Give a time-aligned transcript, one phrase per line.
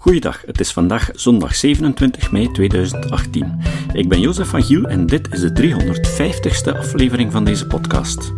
[0.00, 3.60] Goeiedag, het is vandaag zondag 27 mei 2018.
[3.92, 8.32] Ik ben Jozef van Giel en dit is de 350ste aflevering van deze podcast.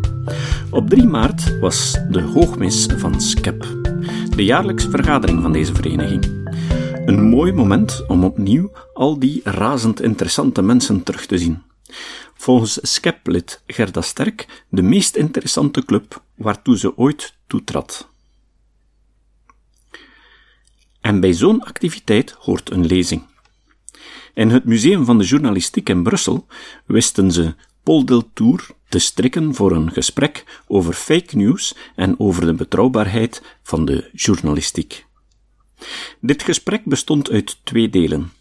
[0.70, 3.66] Op 3 maart was de hoogmis van SCEP,
[4.36, 6.24] de jaarlijkse vergadering van deze vereniging.
[7.06, 11.62] Een mooi moment om opnieuw al die razend interessante mensen terug te zien.
[12.34, 18.08] Volgens SCEP-lid Gerda Sterk de meest interessante club waartoe ze ooit toetrad.
[21.00, 23.22] En bij zo'n activiteit hoort een lezing.
[24.34, 26.46] In het Museum van de Journalistiek in Brussel
[26.86, 32.54] wisten ze Paul Deltour te strikken voor een gesprek over fake news en over de
[32.54, 35.06] betrouwbaarheid van de journalistiek.
[36.20, 38.32] Dit gesprek bestond uit twee delen.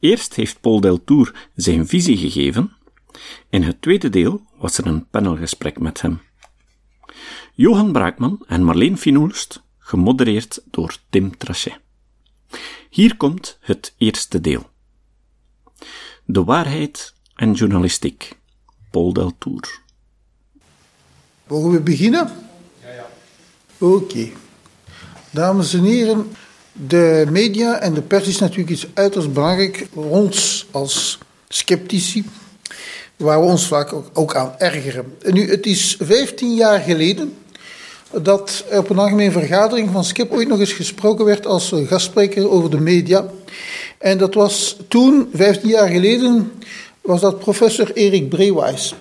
[0.00, 2.72] Eerst heeft Paul Deltour zijn visie gegeven.
[3.50, 6.20] In het tweede deel was er een panelgesprek met hem.
[7.54, 11.78] Johan Braakman en Marleen Finoelst gemodereerd door Tim Trachet.
[12.90, 14.62] Hier komt het eerste deel.
[16.24, 18.32] De waarheid en journalistiek.
[18.90, 19.80] Paul Deltour.
[21.46, 22.30] Mogen we beginnen?
[22.82, 23.06] Ja, ja.
[23.78, 24.28] Oké.
[25.30, 26.32] Dames en heren,
[26.72, 32.24] de media en de pers is natuurlijk iets uiterst belangrijk voor ons als sceptici,
[33.16, 35.16] waar we ons vaak ook, ook aan ergeren.
[35.22, 37.34] En nu, het is 15 jaar geleden
[38.10, 42.70] dat op een algemene vergadering van SKIP ooit nog eens gesproken werd als gastspreker over
[42.70, 43.26] de media.
[43.98, 46.52] En dat was toen, 15 jaar geleden,
[47.00, 48.94] was dat professor Erik Brewijs.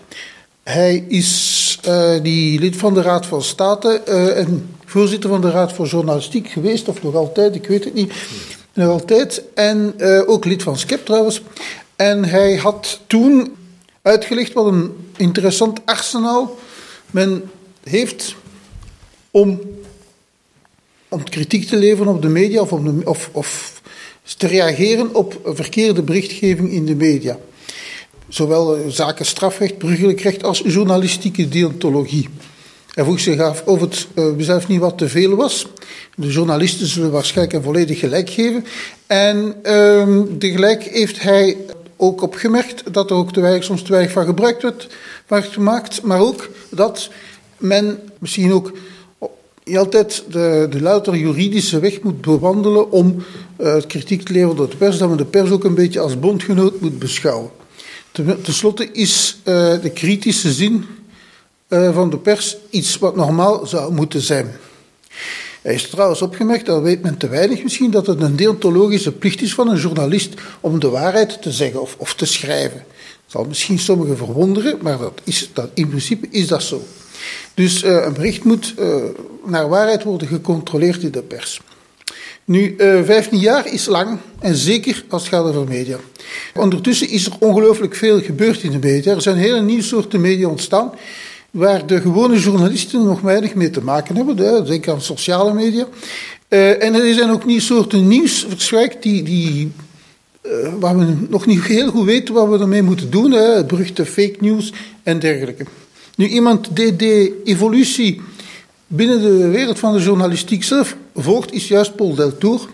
[0.63, 5.51] Hij is uh, die lid van de Raad van State uh, en voorzitter van de
[5.51, 8.13] Raad voor Journalistiek geweest, of nog altijd, ik weet het niet.
[8.73, 9.41] Nog altijd.
[9.53, 9.93] En
[10.25, 11.41] ook lid van SKIP trouwens.
[11.95, 13.55] En hij had toen
[14.01, 16.57] uitgelegd wat een interessant arsenaal
[17.11, 17.51] men
[17.83, 18.35] heeft
[19.31, 19.61] om,
[21.07, 23.81] om kritiek te leveren op de media of, de, of, of
[24.37, 27.37] te reageren op verkeerde berichtgeving in de media.
[28.27, 32.29] Zowel zaken strafrecht, burgerlijk recht als journalistieke deontologie.
[32.93, 34.07] Hij vroeg zich af of het
[34.37, 35.67] zelf niet wat te veel was.
[36.15, 38.65] De journalisten zullen waarschijnlijk een volledig gelijk geven.
[39.07, 41.57] En uh, tegelijk heeft hij
[41.97, 44.87] ook opgemerkt dat er ook te weinig, soms te weinig van gebruik werd,
[45.27, 47.09] werd gemaakt, maar ook dat
[47.57, 48.71] men misschien ook
[49.69, 53.23] je altijd de, de louter juridische weg moet bewandelen om
[53.57, 56.19] uh, kritiek te leveren door de pers, dat men de pers ook een beetje als
[56.19, 57.49] bondgenoot moet beschouwen.
[58.11, 60.85] Ten, slotte is uh, de kritische zin
[61.69, 64.51] uh, van de pers iets wat normaal zou moeten zijn.
[65.61, 69.41] Hij is trouwens opgemerkt, dat weet men te weinig misschien, dat het een deontologische plicht
[69.41, 72.83] is van een journalist om de waarheid te zeggen of, of te schrijven.
[72.87, 76.81] Dat zal misschien sommigen verwonderen, maar dat is, dat, in principe is dat zo.
[77.53, 78.95] Dus uh, een bericht moet uh,
[79.45, 81.61] naar waarheid worden gecontroleerd in de pers.
[82.45, 85.97] Nu, uh, eh, 15 jaar is lang, en zeker als het gaat over media.
[86.55, 89.13] Ondertussen is er ongelooflijk veel gebeurd in de media.
[89.13, 90.91] Er zijn hele nieuwe soorten media ontstaan,
[91.51, 94.65] waar de gewone journalisten nog weinig mee te maken hebben.
[94.65, 95.87] Denk aan sociale media.
[96.47, 99.71] En er zijn ook nieuwe soorten nieuws verschijkt die, die
[100.79, 103.31] waar we nog niet heel goed weten wat we ermee moeten doen.
[103.31, 103.55] Hè.
[103.55, 105.65] Het beruchte fake news en dergelijke.
[106.19, 108.21] Nu, iemand die de evolutie
[108.87, 112.67] binnen de wereld van de journalistiek zelf volgt, is juist Paul Deltour.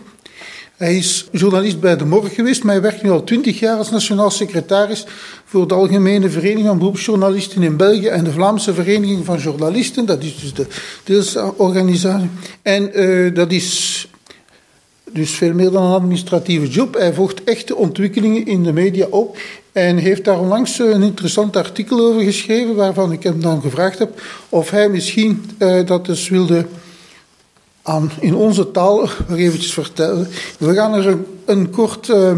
[0.76, 3.90] Hij is journalist bij De Morgen geweest, maar hij werkt nu al twintig jaar als
[3.90, 5.04] nationaal secretaris
[5.44, 10.06] voor de Algemene Vereniging van Beroepsjournalisten in België en de Vlaamse Vereniging van Journalisten.
[10.06, 10.66] Dat is dus de
[11.04, 12.30] deelsorganisatie.
[12.62, 14.08] En uh, dat is
[15.12, 16.94] dus veel meer dan een administratieve job.
[16.94, 19.38] Hij volgt echte ontwikkelingen in de media op
[19.72, 24.22] en heeft daar onlangs een interessant artikel over geschreven, waarvan ik hem dan gevraagd heb
[24.48, 26.66] of hij misschien uh, dat dus wilde
[27.82, 30.28] aan, in onze taal eventjes vertellen.
[30.58, 32.36] We gaan er een, kort uh,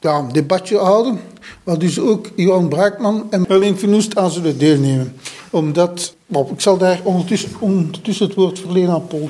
[0.00, 1.20] ja, debatje houden,
[1.62, 5.16] waar dus ook Johan Braakman en Merlin Vernoest aan zullen deelnemen.
[5.50, 9.28] Omdat, well, ik zal daar ondertussen, ondertussen het woord verlenen aan Paul.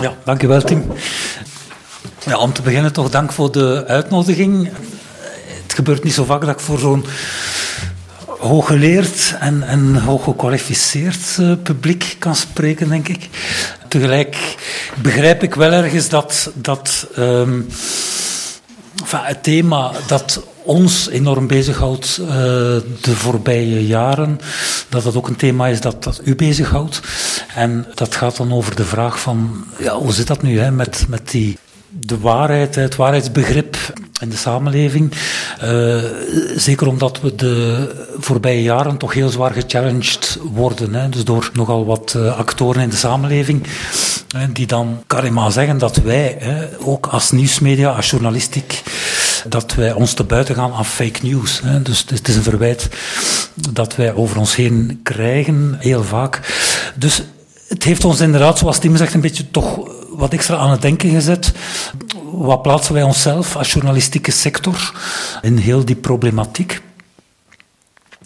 [0.00, 0.92] Ja, dankjewel Tim.
[2.26, 4.70] Ja, om te beginnen toch dank voor de uitnodiging.
[5.62, 7.04] Het gebeurt niet zo vaak dat ik voor zo'n
[8.38, 13.28] hooggeleerd en, en hooggekwalificeerd uh, publiek kan spreken, denk ik.
[13.88, 14.36] Tegelijk
[15.02, 17.66] begrijp ik wel ergens dat, dat um,
[19.10, 22.28] het thema dat ons enorm bezighoudt uh,
[23.00, 24.40] de voorbije jaren,
[24.88, 27.00] dat dat ook een thema is dat, dat u bezighoudt.
[27.54, 31.04] En dat gaat dan over de vraag van, ja, hoe zit dat nu hè, met,
[31.08, 31.58] met die
[31.88, 33.76] de waarheid, het waarheidsbegrip.
[34.20, 35.12] In de samenleving.
[35.64, 36.02] Uh,
[36.56, 37.88] zeker omdat we de
[38.18, 40.94] voorbije jaren toch heel zwaar gechallenged worden.
[40.94, 41.08] Hè.
[41.08, 43.66] Dus door nogal wat uh, actoren in de samenleving.
[44.36, 48.82] Hè, die dan carrément zeggen dat wij, hè, ook als nieuwsmedia, als journalistiek,
[49.48, 51.60] dat wij ons te buiten gaan aan fake news.
[51.64, 51.82] Hè.
[51.82, 52.88] Dus het is een verwijt
[53.70, 56.40] dat wij over ons heen krijgen, heel vaak.
[56.96, 57.22] Dus
[57.68, 61.10] het heeft ons inderdaad, zoals Tim zegt, een beetje toch wat extra aan het denken
[61.10, 61.52] gezet.
[62.32, 64.94] Wat plaatsen wij onszelf als journalistieke sector
[65.42, 66.82] in heel die problematiek?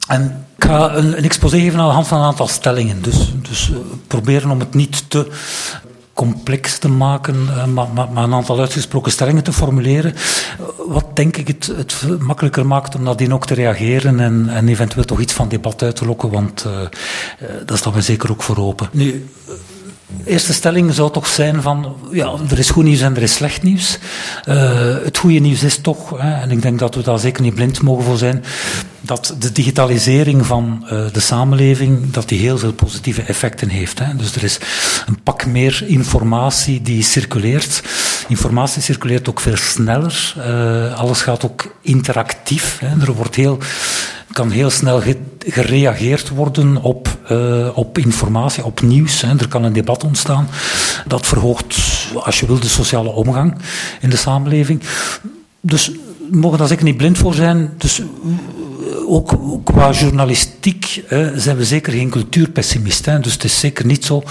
[0.09, 3.03] En ik ga een, exposé geven aan de hand van een aantal stellingen.
[3.03, 5.31] Dus, dus uh, proberen om het niet te
[6.13, 10.15] complex te maken, uh, maar, een aantal uitgesproken stellingen te formuleren.
[10.87, 15.05] Wat denk ik het, het makkelijker maakt om nadien ook te reageren en, en eventueel
[15.05, 16.73] toch iets van debat uit te lokken, want uh,
[17.67, 18.89] daar staan we zeker ook voor open.
[18.93, 19.29] Nu,
[20.25, 23.63] eerste stelling zou toch zijn van, ja, er is goed nieuws en er is slecht
[23.63, 23.99] nieuws.
[24.49, 27.55] Uh, het goede nieuws is toch, hè, en ik denk dat we daar zeker niet
[27.55, 28.45] blind mogen voor zijn,
[29.01, 33.99] dat de digitalisering van uh, de samenleving, dat die heel veel positieve effecten heeft.
[33.99, 34.17] Hè.
[34.17, 34.59] Dus er is
[35.07, 37.83] een pak meer informatie die circuleert.
[38.29, 40.35] Informatie circuleert ook veel sneller.
[40.39, 42.79] Uh, alles gaat ook interactief.
[42.81, 43.01] Hè.
[43.01, 43.59] Er wordt heel
[44.33, 45.03] kan heel snel
[45.47, 49.21] gereageerd worden op, uh, op informatie, op nieuws.
[49.21, 49.39] Hè.
[49.39, 50.49] Er kan een debat ontstaan.
[51.07, 51.77] Dat verhoogt,
[52.15, 53.55] als je wil, de sociale omgang
[54.01, 54.83] in de samenleving.
[55.61, 55.91] Dus
[56.31, 57.73] we mogen daar zeker niet blind voor zijn.
[57.79, 58.03] Dus
[59.07, 61.03] ook, qua journalistiek
[61.35, 63.23] zijn we zeker geen cultuurpessimisten.
[63.23, 64.23] Dus het is zeker niet zo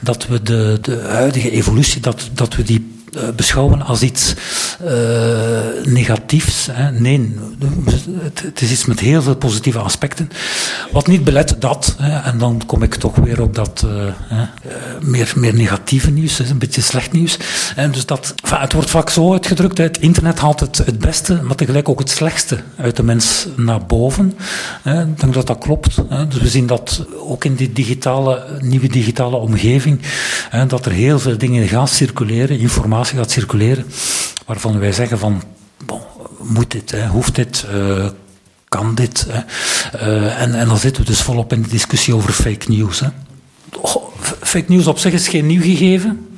[0.00, 2.92] dat we de, de huidige evolutie, dat, dat we die
[3.36, 4.34] beschouwen als iets
[4.82, 4.90] uh,
[5.84, 6.68] negatiefs.
[6.70, 6.90] Hè.
[6.90, 7.36] Nee,
[8.22, 10.30] het, het, is iets met heel veel positieve aspecten.
[10.92, 14.42] Wat niet belet dat, hè, en dan kom ik toch weer op dat uh,
[15.00, 17.36] meer, meer negatieve nieuws, een beetje slecht nieuws.
[17.76, 21.56] En dus dat, het wordt vaak zo uitgedrukt, het internet haalt het, het beste, maar
[21.56, 24.32] tegelijk ook het slechtste uit de mens naar boven.
[24.84, 25.94] Ik denk dat dat klopt.
[26.28, 30.00] Dus we zien dat ook in die digitale, nieuwe digitale omgeving,
[30.68, 33.86] dat er heel veel dingen gaan circuleren, informatie informatie gaat circuleren
[34.46, 35.42] waarvan wij zeggen van,
[35.86, 36.00] bon,
[36.38, 38.08] moet dit, hè, hoeft dit, uh,
[38.68, 39.26] kan dit.
[39.94, 43.00] Uh, en, en dan zitten we dus volop in de discussie over fake news.
[43.00, 43.08] Hè.
[44.40, 46.28] Fake news op zich is geen nieuw gegeven.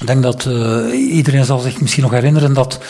[0.00, 2.80] Ik denk dat uh, iedereen zal zich misschien nog herinneren dat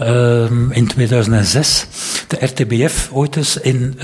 [0.00, 1.86] uh, in 2006
[2.28, 3.98] de RTBF ooit eens in,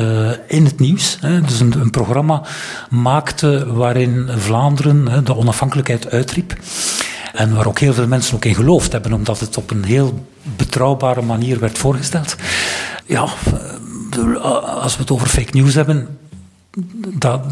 [0.47, 2.43] in het nieuws, hè, dus een, een, programma
[2.91, 6.57] maakte waarin Vlaanderen hè, de onafhankelijkheid uitriep.
[7.33, 10.27] En waar ook heel veel mensen ook in geloofd hebben, omdat het op een heel
[10.43, 12.37] betrouwbare manier werd voorgesteld.
[13.07, 13.27] Ja,
[14.11, 16.19] eh, als we het over fake news hebben,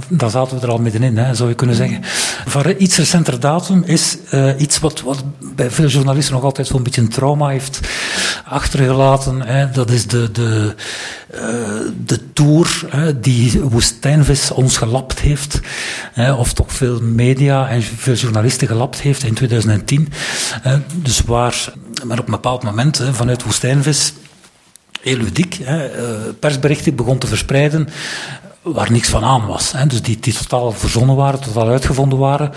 [0.09, 2.01] dan zaten we er al middenin, hè, zou je kunnen zeggen.
[2.47, 5.25] Voor iets recenter datum is uh, iets wat, wat
[5.55, 7.81] bij veel journalisten nog altijd zo'n beetje een trauma heeft
[8.45, 9.41] achtergelaten.
[9.41, 9.71] Hè.
[9.71, 10.75] Dat is de, de,
[11.35, 11.41] uh,
[12.05, 15.61] de tour hè, die Woestijnvis ons gelapt heeft.
[16.13, 20.09] Hè, of toch veel media en veel journalisten gelapt heeft in 2010.
[20.95, 21.73] dus waar,
[22.05, 24.13] maar op een bepaald moment vanuit Woestijnvis
[25.01, 25.89] heel ludiek, hè,
[26.33, 27.89] persberichten begon te verspreiden
[28.63, 29.73] waar niks van aan was.
[29.73, 29.87] Hè.
[29.87, 32.53] Dus die, totaal verzonnen waren, totaal uitgevonden waren.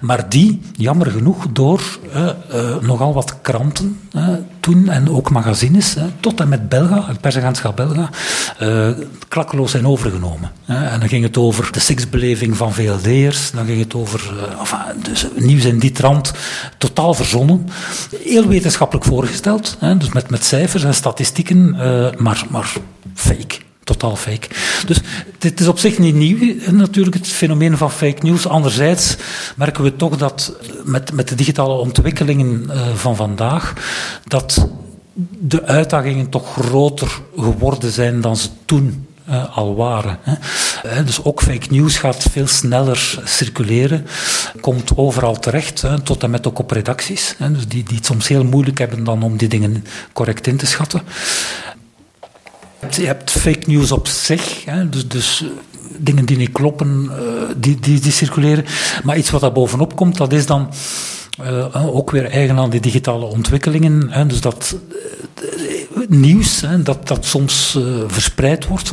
[0.00, 2.30] Maar die, jammer genoeg, door uh,
[2.80, 4.00] nogal wat kranten
[4.60, 8.10] toen en ook magazines, tot en met Belga, het persagentschap Belga,
[9.28, 10.50] klakkeloos zijn overgenomen.
[10.66, 15.26] En dan ging het over de seksbeleving van VLD'ers, dan ging het over enfin, dus
[15.34, 16.32] nieuws in die trant,
[16.78, 17.68] totaal verzonnen.
[18.24, 21.70] Heel wetenschappelijk voorgesteld, dus met, met cijfers en statistieken,
[22.18, 22.72] maar, maar
[23.14, 24.48] fake totaal fake.
[24.86, 25.00] Dus
[25.38, 28.46] dit is op zich niet nieuw, natuurlijk, het fenomeen van fake news.
[28.46, 29.16] Anderzijds
[29.56, 30.52] merken we toch dat
[30.84, 33.72] met, met de digitale ontwikkelingen uh, van vandaag,
[34.24, 34.68] dat
[35.38, 40.18] de uitdagingen toch groter geworden zijn dan ze toen uh, al waren.
[40.22, 41.04] Hè.
[41.04, 44.06] Dus ook fake news gaat veel sneller circuleren,
[44.60, 48.06] komt overal terecht, hè, tot en met ook op redacties, hè, dus die, die het
[48.06, 51.02] soms heel moeilijk hebben dan om die dingen correct in te schatten.
[52.94, 55.48] Je hebt fake news op zich, hè, dus, dus eh,
[55.98, 57.18] dingen die niet kloppen, uh,
[57.56, 58.64] die, die, die circuleren.
[59.04, 60.70] Maar iets wat daar bovenop komt, dat is dan
[61.42, 64.10] uh, ook weer eigen aan die digitale ontwikkelingen.
[64.10, 64.76] Hè, dus dat
[66.08, 68.90] nieuws, hè, dat dat soms verspreid wordt,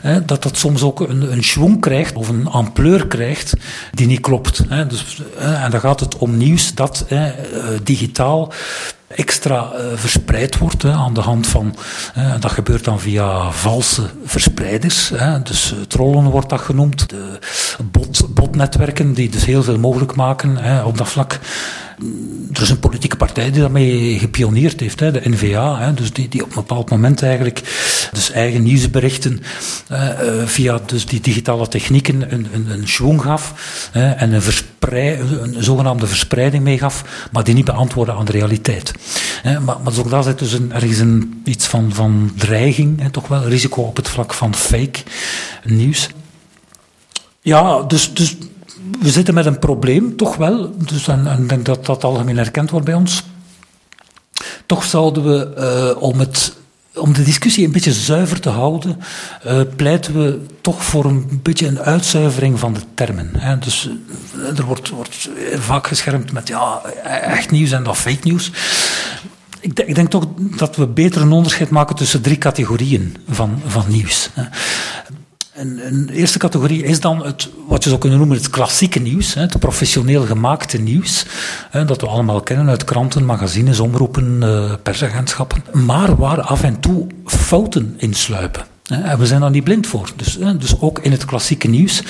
[0.00, 3.52] hè, dat dat soms ook een, een krijgt of een ampleur krijgt
[3.92, 4.68] die niet klopt.
[4.88, 7.06] Dus, en dan gaat het om nieuws dat
[7.82, 8.52] digitaal
[9.14, 11.76] extra uh, verspreid wordt aan de hand van,
[12.18, 17.38] uh, dat gebeurt dan via valse verspreiders, dus uh, trollen wordt dat genoemd, de
[17.90, 21.38] bot, botnetwerken die dus heel veel mogelijk maken op dat vlak.
[22.62, 26.42] Is een politieke partij die daarmee gepioneerd heeft, hè, de NVA, hè, dus die, die
[26.42, 27.62] op een bepaald moment eigenlijk
[28.12, 29.42] dus eigen nieuwsberichten
[29.92, 30.08] uh,
[30.44, 33.54] via dus die digitale technieken een, een, een gaf
[33.92, 38.92] en een, verspreid, een zogenaamde verspreiding meegaf, maar die niet beantwoordde aan de realiteit.
[39.42, 43.10] Hè, maar, maar ook daar zit dus een, ergens een, iets van, van dreiging, hè,
[43.10, 45.00] toch wel risico op het vlak van fake
[45.64, 46.08] nieuws.
[47.40, 48.36] Ja, dus, dus
[49.02, 50.76] we zitten met een probleem, toch wel.
[50.76, 53.22] Dus, en ik denk dat dat algemeen erkend wordt bij ons.
[54.66, 55.54] Toch zouden we,
[55.96, 56.56] uh, om, het,
[56.94, 59.00] om de discussie een beetje zuiver te houden,
[59.46, 63.30] uh, pleiten we toch voor een beetje een uitzuivering van de termen.
[63.38, 63.58] Hè.
[63.58, 63.90] Dus
[64.36, 68.50] uh, er wordt, wordt vaak geschermd met ja, echt nieuws en dat fake nieuws.
[69.60, 73.84] Ik, ik, denk toch dat we beter een onderscheid maken tussen drie categorieën van, van
[73.88, 74.30] nieuws.
[75.54, 79.34] Een, een, eerste categorie is dan het, wat je zou kunnen noemen het klassieke nieuws,
[79.34, 81.26] het professioneel gemaakte nieuws,
[81.86, 87.06] dat we allemaal kennen uit kranten, magazines, omroepen, eh, persagentschappen, maar waar af en toe
[87.24, 88.71] fouten insluipen.
[88.92, 90.12] En we zijn daar niet blind voor.
[90.16, 92.02] Dus, dus ook in het klassieke nieuws,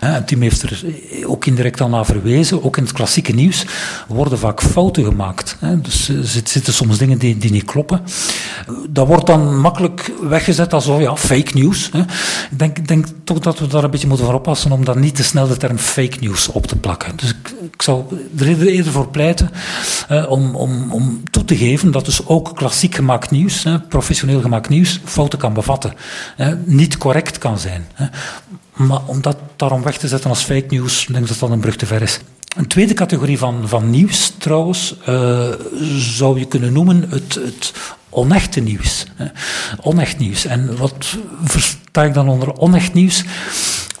[0.00, 0.84] het team heeft er
[1.26, 3.64] ook indirect al naar verwezen, ook in het klassieke nieuws
[4.08, 5.56] worden vaak fouten gemaakt.
[5.82, 8.00] Dus er zitten soms dingen die, die niet kloppen.
[8.88, 11.90] Dat wordt dan makkelijk weggezet als oh ja, fake news.
[12.50, 15.14] Ik denk, denk toch dat we daar een beetje moeten voor oppassen om daar niet
[15.16, 17.16] te snel de term fake news op te plakken.
[17.16, 18.04] Dus ik, ik zou
[18.38, 19.50] er eerder voor pleiten
[20.28, 25.00] om, om, om toe te geven dat dus ook klassiek gemaakt nieuws, professioneel gemaakt nieuws,
[25.04, 25.92] fouten kan bevatten
[26.64, 27.86] niet correct kan zijn.
[28.72, 31.60] Maar om dat daarom weg te zetten als fake news, denk ik dat dat een
[31.60, 32.20] brug te ver is.
[32.56, 35.48] Een tweede categorie van, van nieuws, trouwens, uh,
[35.96, 37.72] zou je kunnen noemen het, het
[38.10, 39.06] onechte nieuws.
[39.14, 39.26] Hè.
[39.80, 40.44] Onecht nieuws.
[40.44, 43.24] En wat versta ik dan onder onecht nieuws?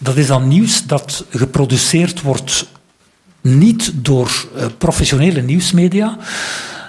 [0.00, 2.66] Dat is dan nieuws dat geproduceerd wordt
[3.40, 6.18] niet door uh, professionele nieuwsmedia,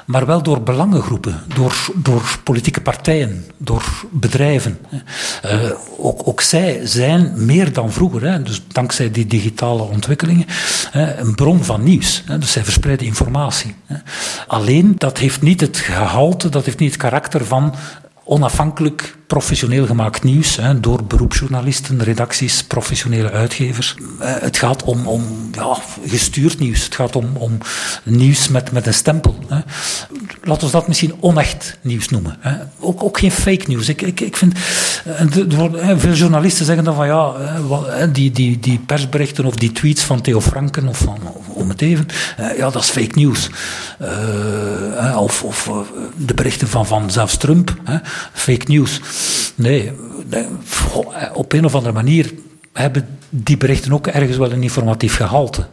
[0.08, 4.78] maar wel door belangengroepen, door, door politieke partijen, door bedrijven.
[5.46, 10.46] Uh, ook, ook zij zijn meer dan vroeger, hè, dus dankzij die digitale ontwikkelingen,
[11.18, 12.24] een bron van nieuws.
[12.26, 13.76] Hè, dus zij verspreiden informatie.
[14.48, 17.76] Alleen dat heeft niet het gehalte, dat heeft niet het karakter van
[18.24, 23.96] onafhankelijk professioneel gemaakt nieuws hè, door beroepsjournalisten, redacties, professionele uitgevers.
[24.20, 26.84] Eh, het gaat om, om ja, gestuurd nieuws.
[26.84, 27.58] Het gaat om, om
[28.04, 29.38] nieuws met, met een stempel.
[29.48, 29.60] Hè.
[30.44, 32.38] Laten we dat misschien onecht nieuws noemen.
[32.40, 32.56] Hè.
[32.80, 33.90] Ook, ook geen fake nieuws.
[33.90, 34.54] Ik, ik, ik vind,
[35.06, 37.34] eh, veel journalisten zeggen dan van ja,
[38.06, 41.18] die, die, die persberichten of die tweets van Theo Franken of van
[41.48, 42.06] om het even,
[42.38, 43.50] eh, ja, dat is fake nieuws.
[45.16, 45.70] of of
[46.16, 47.76] de berichten van, van zelfs Trump,
[48.34, 49.00] fake nieuws.
[49.58, 49.92] Nee,
[51.34, 52.34] op een of andere manier
[52.74, 55.68] hebben die berichten ook ergens wel een informatief gehalte.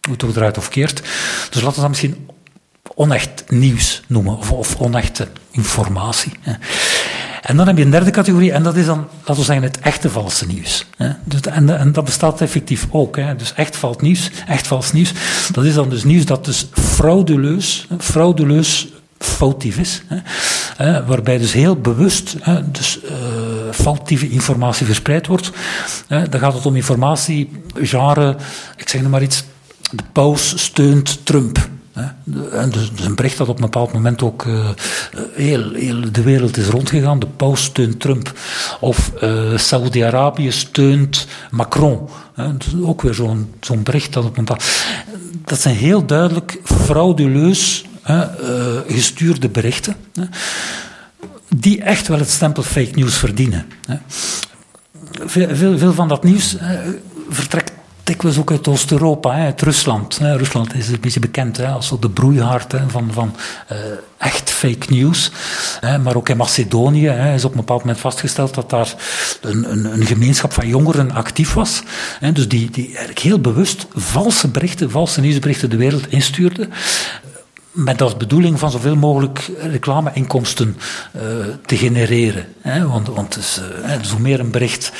[0.00, 1.02] Hoe het ook eruit of keert.
[1.50, 2.28] Dus laten we dat misschien
[2.94, 6.32] onecht nieuws noemen, of, of onechte informatie.
[7.42, 9.78] En dan heb je een derde categorie, en dat is dan, laten we zeggen, het
[9.78, 10.86] echte valse nieuws.
[11.24, 13.18] Dus, en, dat bestaat effectief ook.
[13.38, 15.12] Dus echt vals nieuws, echt vals nieuws,
[15.52, 18.88] dat is dan dus nieuws dat dus frauduleus, frauduleus
[19.20, 20.02] foutief is.
[20.76, 23.10] Hè, waarbij dus heel bewust hè, dus, uh,
[23.72, 25.50] foutieve informatie verspreid wordt.
[26.06, 28.36] Hè, dan gaat het om informatie, genre,
[28.76, 29.44] ik zeg maar iets,
[29.90, 31.68] de paus steunt Trump.
[32.52, 34.68] En dus, dus, een bericht dat op een bepaald moment ook uh,
[35.32, 37.18] heel, heel de wereld is rondgegaan.
[37.18, 38.32] De paus steunt Trump.
[38.80, 42.08] Of uh, Saudi-Arabië steunt Macron.
[42.36, 44.64] Dus ook weer zo'n zo'n bericht dat op een bepaald...
[45.44, 47.84] Dat zijn heel duidelijk frauduleus
[48.88, 49.96] gestuurde berichten,
[51.48, 53.66] die echt wel het stempel fake news verdienen.
[55.24, 56.56] Veel, veel, veel van dat nieuws
[57.28, 57.72] vertrekt
[58.10, 60.18] dikwijls ook uit Oost-Europa, uit Rusland.
[60.18, 63.36] Rusland is een beetje bekend als de broeihaard van, van
[63.72, 63.78] uh,
[64.18, 65.30] echt fake news.
[65.80, 68.94] Maar ook in Macedonië is op een bepaald moment vastgesteld dat daar
[69.40, 71.82] een, een, een gemeenschap van jongeren actief was.
[72.32, 76.68] Dus die, die eigenlijk heel bewust valse berichten, valse nieuwsberichten de wereld instuurde
[77.72, 80.76] met als bedoeling van zoveel mogelijk reclameinkomsten
[81.16, 81.22] uh,
[81.66, 82.46] te genereren.
[82.60, 82.86] Hè?
[82.86, 84.92] Want, want dus, uh, dus hoe meer een bericht,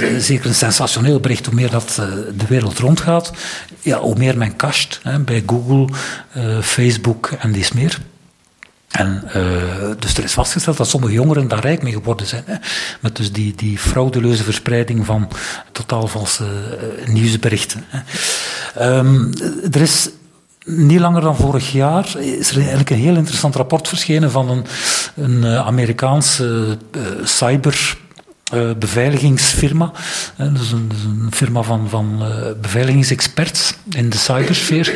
[0.00, 1.94] uh, zeker een sensationeel bericht, hoe meer dat
[2.36, 3.32] de wereld rondgaat,
[3.80, 4.54] ja, hoe meer men
[5.02, 5.18] hè?
[5.18, 5.88] bij Google,
[6.62, 7.98] Facebook en dies meer.
[8.90, 9.22] En
[9.98, 12.42] dus er is vastgesteld dat sommige jongeren daar rijk mee geworden zijn.
[12.46, 12.56] Hè?
[13.00, 15.28] Met dus die, die fraudeleuze verspreiding van
[15.72, 16.44] totaal valse
[17.06, 17.84] nieuwsberichten.
[17.88, 18.98] Hè?
[18.98, 19.32] Um,
[19.70, 20.08] er is
[20.64, 24.64] niet langer dan vorig jaar is er eigenlijk een heel interessant rapport verschenen van een,
[25.14, 28.00] een eh, Amerikaanse uh, cyber.
[28.54, 29.92] Uh, beveiligingsfirma.
[30.36, 32.24] Dus een, dus een, firma van, van
[32.60, 34.94] beveiligingsexperts in de cybersfeer.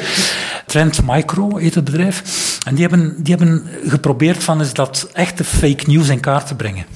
[0.67, 2.23] Trend Micro heet het bedrijf.
[2.67, 6.55] En die hebben, die hebben geprobeerd van is dat echte fake news in kaart te
[6.55, 6.87] brengen.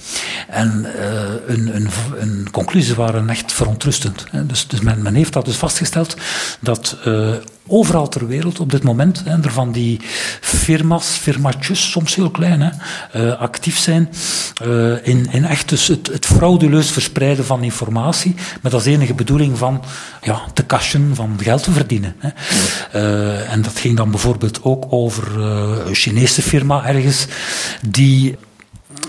[0.49, 1.03] En uh,
[1.47, 4.27] hun, hun, conclusies waren echt verontrustend.
[4.47, 6.17] Dus, dus men, men, heeft dat dus vastgesteld
[6.61, 6.97] dat
[7.71, 10.01] overal ter wereld op dit moment hè, er van die
[10.41, 12.71] firma's, firmaatjes, soms heel klein, hè,
[13.23, 14.09] uh, actief zijn
[14.67, 19.59] uh, in, in echt dus het, het frauduleus verspreiden van informatie, met als enige bedoeling
[19.59, 19.83] van
[20.23, 22.17] ja, te cashen, van geld te verdienen.
[22.19, 22.29] Hè.
[22.95, 27.27] Uh, en dat ging dan bijvoorbeeld ook over een Chinese firma ergens,
[27.89, 28.37] die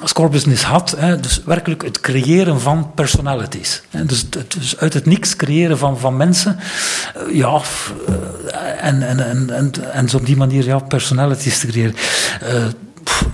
[0.04, 3.82] score business had, hè, dus werkelijk het creëren van personalities.
[3.90, 6.60] Hè, dus, dus, uit het niks creëren van, van mensen,
[7.32, 7.62] ja,
[8.82, 11.96] en, en, en, en, en op die manier ja, personalities te creëren.
[13.04, 13.26] Pff,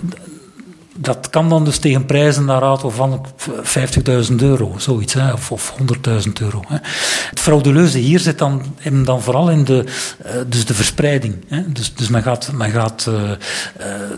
[1.00, 3.26] dat kan dan dus tegen prijzen naar rato van
[4.30, 5.76] 50.000 euro, zoiets, hè, of, of
[6.26, 6.64] 100.000 euro.
[6.68, 6.78] Hè.
[7.30, 9.84] Het frauduleuze hier zit dan, dan vooral in de,
[10.26, 11.36] uh, dus de verspreiding.
[11.48, 11.72] Hè.
[11.72, 13.32] Dus, dus men gaat, men gaat uh,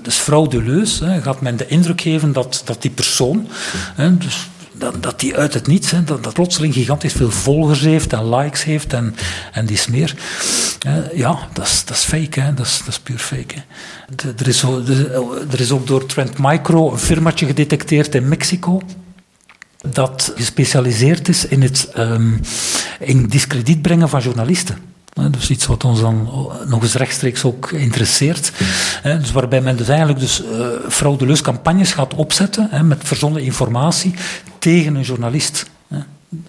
[0.01, 3.47] dus frauduleus, hè, gaat men de indruk geven dat, dat die persoon,
[3.95, 4.47] hè, dus
[4.79, 8.63] dat, dat die uit het niets, hè, dat, plotseling gigantisch veel volgers heeft en likes
[8.63, 9.15] heeft en,
[9.51, 10.15] en die smeer.
[10.87, 13.55] Uh, ja, dat is, dat fake, hè, dat, is, dat puur fake.
[13.55, 13.61] Hè.
[14.37, 18.81] Er, is de, er is ook door Trend Micro een firmaatje gedetecteerd in Mexico
[19.87, 22.39] dat gespecialiseerd is in het um,
[22.99, 24.77] in discrediet brengen van journalisten.
[25.31, 26.29] Dus iets wat ons dan
[26.65, 28.51] nog eens rechtstreeks ook interesseert.
[29.03, 34.13] Dus waarbij men dus eigenlijk dus, uh, fraudeleus campagnes gaat opzetten met verzonnen informatie
[34.59, 35.65] tegen een journalist.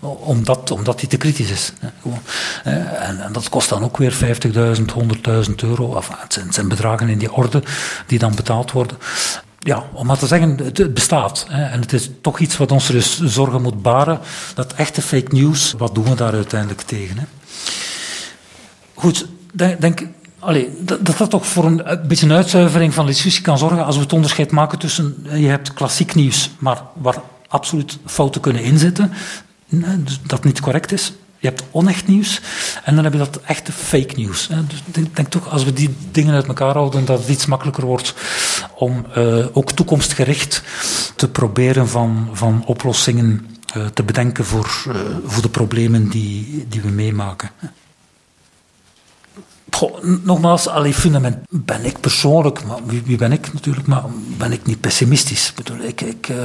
[0.00, 1.72] Omdat, omdat hij te kritisch is.
[2.64, 4.18] En, en dat kost dan ook weer 50.000,
[5.48, 5.96] 100.000 euro.
[5.96, 7.62] Enfin, het, zijn, het zijn bedragen in die orde
[8.06, 8.96] die dan betaald worden
[9.60, 11.46] ja, om maar te zeggen, het bestaat.
[11.48, 14.20] En het is toch iets wat ons dus zorgen moet baren.
[14.54, 17.18] Dat echte fake news, wat doen we daar uiteindelijk tegen?
[17.18, 17.24] Hè?
[19.00, 20.06] Goed, denk, denk
[20.78, 24.02] dat, dat toch voor een, beetje een uitzuivering van de discussie kan zorgen als we
[24.02, 27.16] het onderscheid maken tussen, je hebt klassiek nieuws, maar waar
[27.48, 29.12] absoluut fouten kunnen inzitten,
[29.98, 31.12] dus dat niet correct is.
[31.38, 32.40] Je hebt onecht nieuws
[32.84, 34.48] en dan heb je dat echte fake nieuws.
[34.68, 37.84] Dus ik denk toch, als we die dingen uit elkaar houden, dat het iets makkelijker
[37.84, 38.14] wordt
[38.74, 40.62] om uh, ook toekomstgericht
[41.16, 43.46] te proberen van, van oplossingen
[43.76, 44.68] uh, te bedenken voor,
[45.24, 47.50] voor de problemen die, die we meemaken.
[50.22, 54.02] Nogmaals, allee, fundament ben ik persoonlijk, maar wie, ben ik natuurlijk, maar
[54.38, 55.48] ben ik niet pessimistisch.
[55.48, 56.36] Ik, bedoel, ik, ik, uh,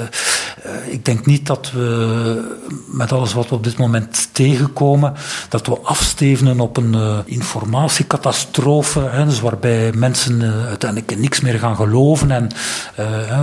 [0.93, 2.57] ik denk niet dat we
[2.87, 5.13] met alles wat we op dit moment tegenkomen,
[5.49, 11.75] dat we afstevenen op een uh, informatiecatastrofe, hè, dus waarbij mensen uiteindelijk niks meer gaan
[11.75, 12.49] geloven en,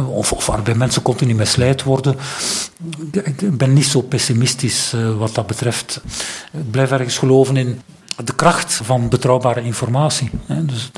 [0.06, 2.16] of, of, waarbij mensen continu misleid worden.
[3.12, 6.00] Ik ben niet zo pessimistisch wat dat betreft.
[6.52, 7.80] Ik blijf ergens geloven in
[8.24, 10.30] de kracht van betrouwbare informatie.
[10.46, 10.64] Hè.
[10.64, 10.90] Dus,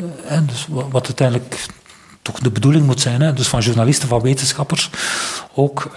[0.47, 1.67] dus wat uiteindelijk
[2.23, 4.91] toch de bedoeling moet zijn, hè, dus van journalisten, van wetenschappers
[5.55, 5.91] ook,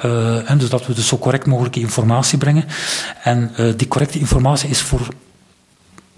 [0.45, 2.65] en dus dat we dus zo correct mogelijke informatie brengen.
[3.23, 5.07] En uh, die correcte informatie is voor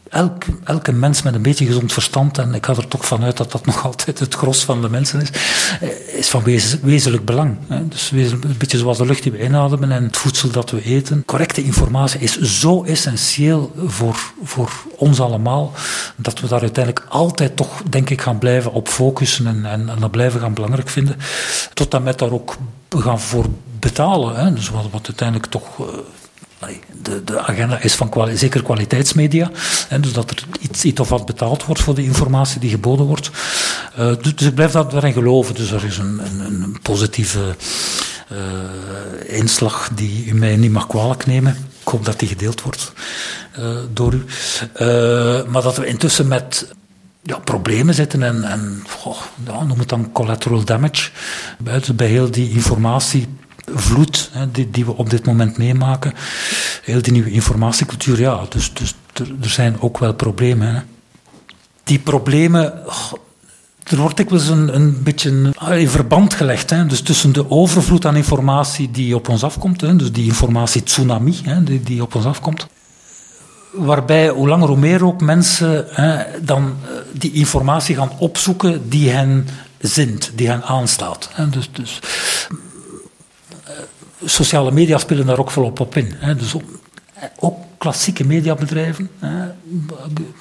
[0.10, 3.52] elk, elke mens met een beetje gezond verstand, en ik ga er toch vanuit dat
[3.52, 5.30] dat nog altijd het gros van de mensen is,
[6.14, 6.44] is van
[6.82, 7.58] wezenlijk belang.
[7.88, 11.24] Dus een beetje zoals de lucht die we inademen en het voedsel dat we eten.
[11.26, 15.74] Correcte informatie is zo essentieel voor, voor ons allemaal,
[16.16, 20.00] dat we daar uiteindelijk altijd toch, denk ik, gaan blijven op focussen en, en, en
[20.00, 21.18] dat blijven gaan belangrijk vinden.
[21.74, 22.56] Tot en met daar ook
[22.90, 23.46] gaan voor
[23.80, 24.36] betalen.
[24.36, 24.54] Hè.
[24.54, 25.66] Dus wat, wat uiteindelijk toch...
[27.02, 29.52] De, de, agenda is van zeker kwaliteitsmedia.
[29.88, 33.06] Hè, dus dat er iets, iets of wat betaald wordt voor de informatie die geboden
[33.06, 33.32] wordt.
[34.00, 35.56] Uh, dus, dus, ik blijf daarin geloven.
[35.56, 37.56] Dus er is een, een, een positieve
[38.32, 41.58] uh, inslag die u mij niet mag kwalijk nemen.
[41.82, 42.92] Ik hoop dat die gedeeld wordt
[43.60, 44.24] uh, door u.
[45.48, 46.68] maar dat we intussen met
[47.24, 48.84] ja, problemen zitten en, en
[49.46, 51.10] ja, noem het dan collateral damage.
[51.58, 53.28] Buiten bij heel die informatie
[53.74, 56.14] vloed hè, die, die, we op dit moment meemaken.
[56.84, 60.76] Heel die nieuwe informatiecultuur, ja, dus, dus er, zijn ook wel problemen.
[60.76, 60.82] Hè.
[61.84, 62.74] Die problemen,
[63.84, 66.70] er wordt ik wel een, een beetje in verband gelegd.
[66.70, 71.40] Hè, dus tussen de overvloed aan informatie die op ons afkomt, hè, dus die informatie-tsunami
[71.44, 72.68] hè, die, die op ons afkomt
[73.72, 79.10] waarbij hoe langer hoe meer ook mensen hè, dan uh, die informatie gaan opzoeken die
[79.10, 79.48] hen
[79.80, 81.30] zint, die hen aanstaat.
[81.34, 81.50] Hè.
[81.50, 82.00] Dus, dus
[84.26, 86.14] sociale media spelen daar ook volop op in.
[86.18, 86.36] Hè.
[86.36, 86.56] Dus
[87.40, 89.46] ook, klassieke mediabedrijven, hè.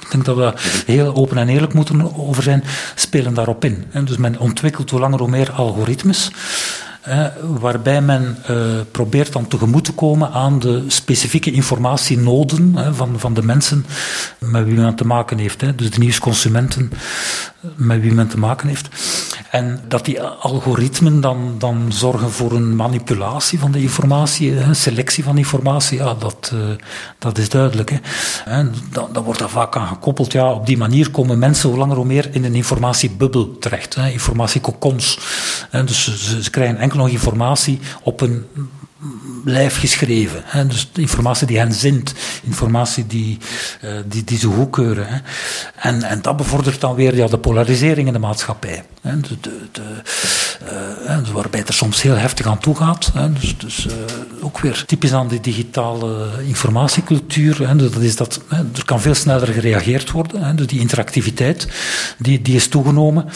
[0.00, 0.52] ik denk dat we
[0.86, 2.64] heel open en eerlijk moeten over zijn,
[2.94, 3.84] spelen daarop in.
[3.88, 4.04] Hè.
[4.04, 6.30] Dus men ontwikkelt hoe langer hoe meer algoritmes.
[7.60, 8.56] Waarbij men uh,
[8.90, 13.86] probeert dan tegemoet te komen aan de specifieke informatienoden van, van de mensen
[14.38, 15.78] met wie men te maken heeft.
[15.78, 16.92] Dus de nieuwsconsumenten
[17.76, 18.88] met wie men te maken heeft.
[19.50, 25.24] En dat die algoritmen dan, dan zorgen voor een manipulatie van de informatie, een selectie
[25.24, 26.60] van informatie, ja, dat, uh,
[27.18, 27.90] dat is duidelijk.
[27.90, 28.64] Hè.
[29.12, 30.32] Dan, wordt dat vaak aan gekoppeld.
[30.32, 35.18] Ja, op die manier komen mensen hoe langer hoe meer in een informatiebubbel terecht, informatiekokons.
[35.70, 38.46] Dus ze, krijgen enkel nog informatie op een
[39.44, 40.42] lijf geschreven.
[40.44, 40.66] Hè.
[40.66, 43.38] Dus informatie die hen zint, informatie die,
[43.84, 45.06] uh, die, die ze goedkeuren.
[45.08, 45.18] Hè.
[45.74, 48.84] En, en dat bevordert dan weer ja, de polarisering in de maatschappij.
[49.00, 49.20] Hè.
[49.20, 49.36] De,
[51.02, 53.10] uh, waarbij het er soms heel heftig aan toe gaat.
[53.14, 53.32] Hè.
[53.32, 53.92] Dus, dus uh,
[54.40, 57.68] ook weer typisch aan die digitale informatiecultuur.
[57.68, 57.76] Hè.
[57.76, 60.42] Dat is dat, hè, er kan veel sneller gereageerd worden.
[60.42, 60.54] Hè.
[60.54, 61.68] Dus die interactiviteit
[62.18, 63.26] die, die is toegenomen.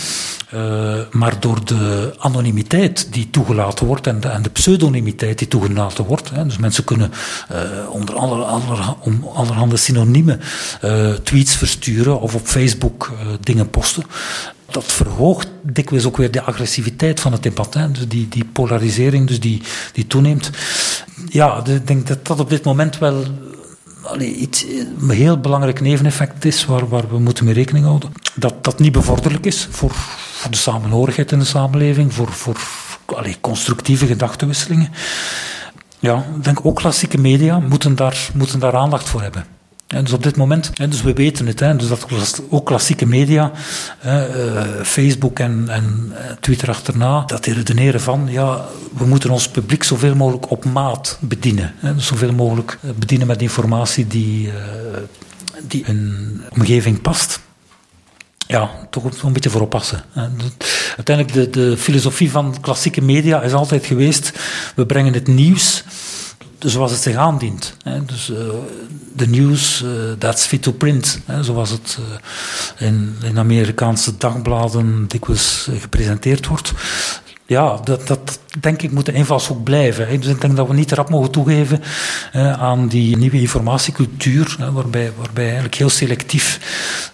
[1.10, 6.30] Maar door de anonimiteit die toegelaten wordt en de, en de pseudonymiteit die toegelaten wordt,
[6.30, 7.12] hè, dus mensen kunnen
[7.52, 7.58] uh,
[7.90, 10.40] onder aller, om allerhande synoniemen
[10.84, 14.02] uh, tweets versturen of op Facebook dingen posten.
[14.70, 17.74] Dat verhoogt dikwijls ook weer de agressiviteit van het debat.
[17.74, 17.90] Hè.
[17.90, 19.62] Dus die, die polarisering dus die,
[19.92, 20.50] die toeneemt.
[21.28, 23.24] Ja, ik denk dat dat op dit moment wel
[24.18, 24.64] iets,
[25.00, 28.12] een heel belangrijk neveneffect is waar, waar we moeten mee rekening houden.
[28.34, 29.92] Dat dat niet bevorderlijk is voor,
[30.32, 32.56] voor de samenhorigheid in de samenleving, voor, voor
[33.16, 34.90] allee, constructieve gedachtenwisselingen.
[35.98, 39.44] Ja, denk ook klassieke media moeten daar, moeten daar aandacht voor hebben.
[39.86, 43.06] En dus op dit moment, en dus we weten het, hè, dus dat ook klassieke
[43.06, 43.52] media,
[44.06, 44.22] uh,
[44.82, 48.64] Facebook en, en eh, Twitter achterna, dat die redeneren van, ja,
[48.96, 51.74] we moeten ons publiek zoveel mogelijk op maat bedienen.
[51.76, 54.50] Hè, dus zoveel mogelijk bedienen met informatie die,
[55.62, 57.40] die een omgeving past
[58.52, 60.04] ja, toch een beetje voor oppassen.
[60.96, 64.32] Uiteindelijk, de, de filosofie van klassieke media is altijd geweest,
[64.74, 65.84] we brengen het nieuws
[66.58, 67.76] zoals het zich aandient.
[68.06, 68.36] Dus uh,
[69.16, 75.68] de nieuws, uh, that's fit to print, zoals het uh, in, in Amerikaanse dagbladen dikwijls
[75.78, 76.72] gepresenteerd wordt.
[77.46, 80.20] Ja, dat, dat denk ik moet de invalshoek blijven.
[80.20, 81.82] Dus ik denk dat we niet rap mogen toegeven
[82.58, 86.60] aan die nieuwe informatiecultuur, waarbij, waarbij eigenlijk heel selectief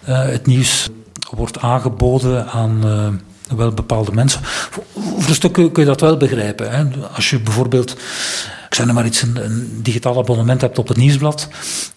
[0.05, 0.89] het nieuws
[1.29, 3.07] wordt aangeboden aan uh,
[3.57, 4.41] wel bepaalde mensen.
[4.43, 4.83] Voor,
[5.27, 6.71] een stuk kun je dat wel begrijpen.
[6.71, 6.85] Hè.
[7.15, 7.91] Als je bijvoorbeeld,
[8.69, 11.47] ik zeg maar iets, een, digitaal abonnement hebt op het nieuwsblad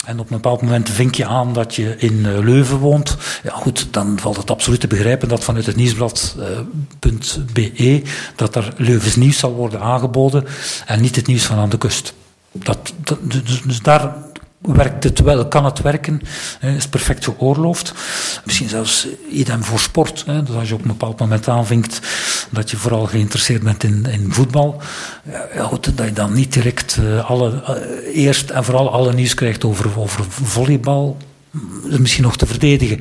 [0.05, 3.53] en op een bepaald moment vink je aan dat je in uh, Leuven woont, ja
[3.55, 8.05] goed, dan valt het absoluut te begrijpen dat vanuit het nieuwsblad.be uh,
[8.37, 10.45] dat er Leuvens nieuws zal worden aangeboden
[10.87, 12.15] en niet het nieuws van aan de kust.
[12.53, 14.15] Dat, dat, dus, dus daar
[14.63, 16.21] werkt het wel, kan het werken,
[16.61, 17.95] is perfect geoorloofd.
[18.45, 20.25] Misschien zelfs idem voor sport.
[20.27, 22.01] Dus als je op een bepaald moment aanvinkt
[22.51, 24.83] dat je vooral geïnteresseerd bent in, in voetbal,
[25.55, 29.35] ja, goed, dat je dan niet direct uh, alle, uh, eerst en vooral alle nieuws
[29.35, 31.17] krijgt over, over volleybal,
[31.89, 33.01] is misschien nog te verdedigen.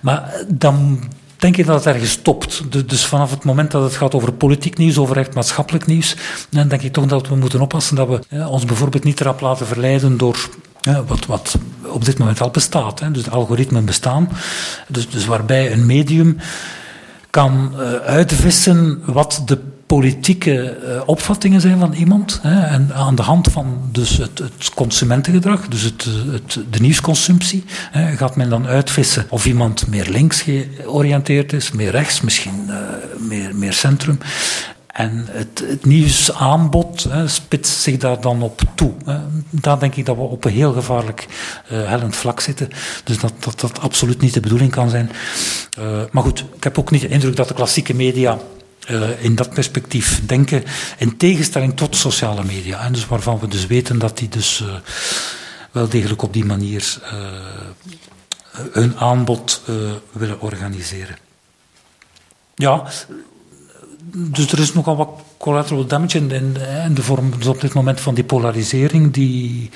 [0.00, 1.04] Maar dan
[1.36, 2.88] denk ik dat het ergens stopt.
[2.88, 6.16] Dus vanaf het moment dat het gaat over politiek nieuws, over echt maatschappelijk nieuws,
[6.50, 9.66] dan denk ik toch dat we moeten oppassen dat we ons bijvoorbeeld niet erop laten
[9.66, 10.48] verleiden door
[11.06, 13.00] wat, wat op dit moment al bestaat.
[13.00, 13.10] Hè.
[13.10, 14.28] Dus de algoritmen bestaan.
[14.88, 16.36] Dus, dus waarbij een medium
[17.30, 22.38] kan uh, uitvissen wat de politieke uh, opvattingen zijn van iemand.
[22.42, 27.64] Hè, en aan de hand van dus het, het consumentengedrag, dus het, het, de nieuwsconsumptie,
[27.90, 32.76] hè, gaat men dan uitvissen of iemand meer links georiënteerd is, meer rechts, misschien uh,
[33.28, 34.18] meer, meer centrum.
[34.92, 38.92] En het, het nieuwsaanbod hè, spitst zich daar dan op toe.
[39.50, 41.26] Daar denk ik dat we op een heel gevaarlijk
[41.72, 42.68] uh, hellend vlak zitten.
[43.04, 45.10] Dus dat, dat dat absoluut niet de bedoeling kan zijn.
[45.78, 48.38] Uh, maar goed, ik heb ook niet de indruk dat de klassieke media
[48.90, 50.64] uh, in dat perspectief denken.
[50.98, 52.84] In tegenstelling tot sociale media.
[52.84, 54.64] En dus waarvan we dus weten dat die dus
[55.70, 56.98] wel degelijk op die manier
[58.72, 59.62] hun aanbod
[60.12, 61.16] willen organiseren.
[62.54, 62.84] Ja,
[64.10, 68.00] dus er is nogal wat collateral damage in, in, de vorm dus op dit moment
[68.00, 69.70] van die polarisering, die,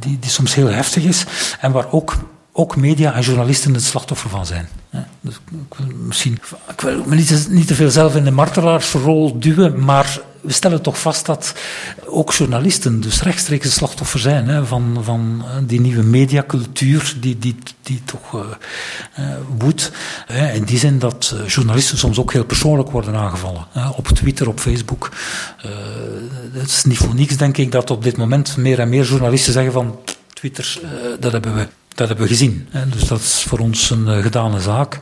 [0.00, 1.26] die, die soms heel heftig is.
[1.60, 2.16] En waar ook,
[2.52, 4.68] ook media en journalisten het slachtoffer van zijn.
[5.20, 6.38] Dus ik wil misschien,
[6.68, 10.82] ik wil me niet, niet te veel zelf in de martelaarsrol duwen, maar we stellen
[10.82, 11.54] toch vast dat
[12.06, 18.02] ook journalisten dus rechtstreeks slachtoffer zijn hè, van, van die nieuwe mediacultuur die, die, die
[18.04, 18.40] toch uh,
[19.18, 19.92] uh, woedt.
[20.54, 23.66] In die zin dat uh, journalisten soms ook heel persoonlijk worden aangevallen.
[23.70, 25.10] Hè, op Twitter, op Facebook.
[26.52, 29.52] het is niet voor niks, denk ik, dat op dit moment meer en meer journalisten
[29.52, 29.98] zeggen van
[30.34, 30.80] Twitter,
[31.20, 32.68] dat hebben we Dat hebben we gezien.
[32.70, 32.88] Hè.
[32.88, 35.00] Dus dat is voor ons een uh, gedane zaak.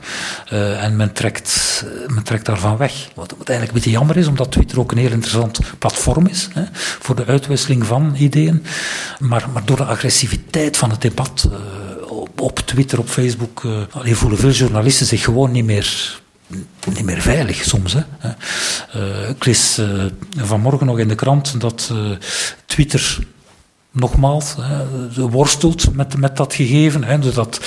[0.53, 3.09] Uh, en men trekt, uh, men trekt daarvan weg.
[3.14, 6.48] Wat, wat, eigenlijk een beetje jammer is, omdat Twitter ook een heel interessant platform is.
[6.53, 8.64] Hè, voor de uitwisseling van ideeën.
[9.18, 11.48] Maar, maar door de agressiviteit van het debat
[12.37, 16.20] op, Twitter, op Facebook, voelen veel journalisten zich gewoon niet meer
[16.94, 17.94] niet meer veilig soms.
[17.94, 18.29] Hè.
[19.29, 19.81] Ik lees
[20.37, 21.92] vanmorgen nog in de krant dat
[22.66, 23.18] Twitter
[23.99, 24.55] nogmaals
[25.15, 27.05] worstelt met, met dat gegeven.
[27.05, 27.61] Hè, dus dat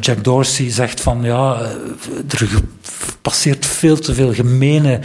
[0.00, 1.60] Jack Dorsey zegt van ja,
[2.28, 2.48] er
[3.22, 5.00] passeert veel te veel gemene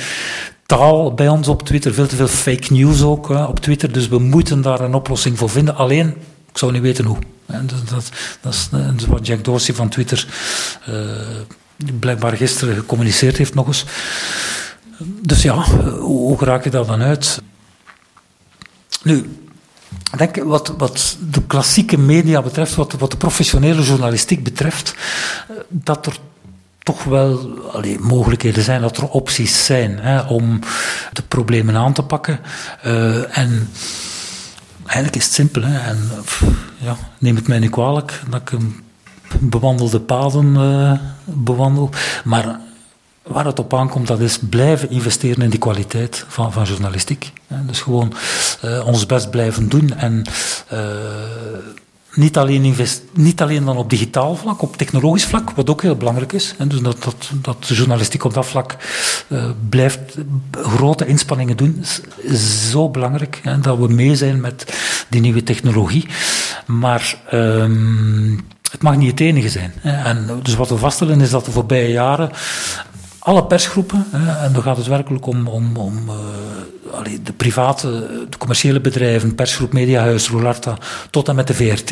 [0.66, 4.08] taal bij ons op Twitter, veel te veel fake news ook hè, op Twitter, dus
[4.08, 5.76] we moeten daar een oplossing voor vinden.
[5.76, 6.08] Alleen,
[6.52, 7.18] ik zou niet weten hoe.
[7.46, 8.10] En dat, dat,
[8.42, 10.28] dat is wat Jack Dorsey van Twitter
[12.00, 13.86] blijkbaar gisteren gecommuniceerd heeft nog eens.
[15.22, 15.64] Dus ja,
[16.00, 17.42] hoe, raak je daar dan uit?
[19.04, 19.30] Nu,
[20.18, 24.96] denk wat, wat de klassieke media betreft, wat, wat de professionele journalistiek betreft,
[25.70, 26.18] dat er
[26.86, 27.60] toch wel
[28.00, 30.60] mogelijkheden zijn, dat er opties zijn hè, om
[31.14, 32.40] de problemen aan te pakken.
[32.86, 33.70] Uh, en
[34.86, 35.62] eigenlijk is het simpel.
[35.62, 36.10] Hè, en,
[36.78, 38.60] ja, neem het mij niet kwalijk dat ik
[39.40, 40.92] bewandelde paden uh,
[41.24, 41.90] bewandel.
[42.24, 42.60] Maar
[43.26, 47.32] waar het op aankomt, dat is blijven investeren in die kwaliteit van, van journalistiek.
[47.48, 48.14] Dus gewoon
[48.66, 50.24] uh, ons best blijven doen en
[50.74, 50.80] uh,
[52.14, 55.96] niet, alleen invest, niet alleen dan op digitaal vlak, op technologisch vlak, wat ook heel
[55.96, 56.54] belangrijk is.
[56.58, 58.76] En dus dat, dat, dat journalistiek op dat vlak
[59.28, 60.18] uh, blijft
[60.52, 63.40] grote inspanningen doen, is, is zo belangrijk.
[63.44, 64.74] Hè, dat we mee zijn met
[65.10, 66.08] die nieuwe technologie.
[66.66, 69.74] Maar um, het mag niet het enige zijn.
[69.82, 72.32] En dus wat we vaststellen is dat de voorbije jaren
[73.26, 74.06] alle persgroepen,
[74.42, 76.16] en dan gaat het werkelijk om, om, om uh,
[77.24, 77.88] de private,
[78.30, 80.78] de commerciële bedrijven, persgroep Mediahuis, Roularta,
[81.10, 81.90] tot en met de VRT,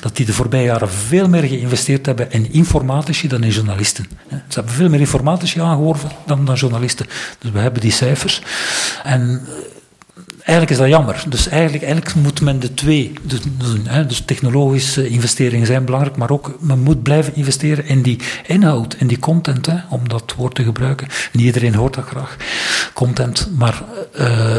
[0.00, 4.06] dat die de voorbije jaren veel meer geïnvesteerd hebben in informatici dan in journalisten.
[4.28, 7.06] Ze hebben veel meer informatici aangeworven dan, dan journalisten.
[7.38, 8.42] Dus we hebben die cijfers.
[9.04, 9.46] En
[10.46, 11.24] eigenlijk is dat jammer.
[11.28, 13.12] Dus eigenlijk, eigenlijk moet men de twee
[13.58, 13.86] doen.
[13.86, 14.06] Hè.
[14.06, 19.06] Dus technologische investeringen zijn belangrijk, maar ook men moet blijven investeren in die inhoud, in
[19.06, 21.08] die content, hè, om dat woord te gebruiken.
[21.32, 22.36] Niet iedereen hoort dat graag,
[22.92, 23.82] content, maar
[24.20, 24.56] uh,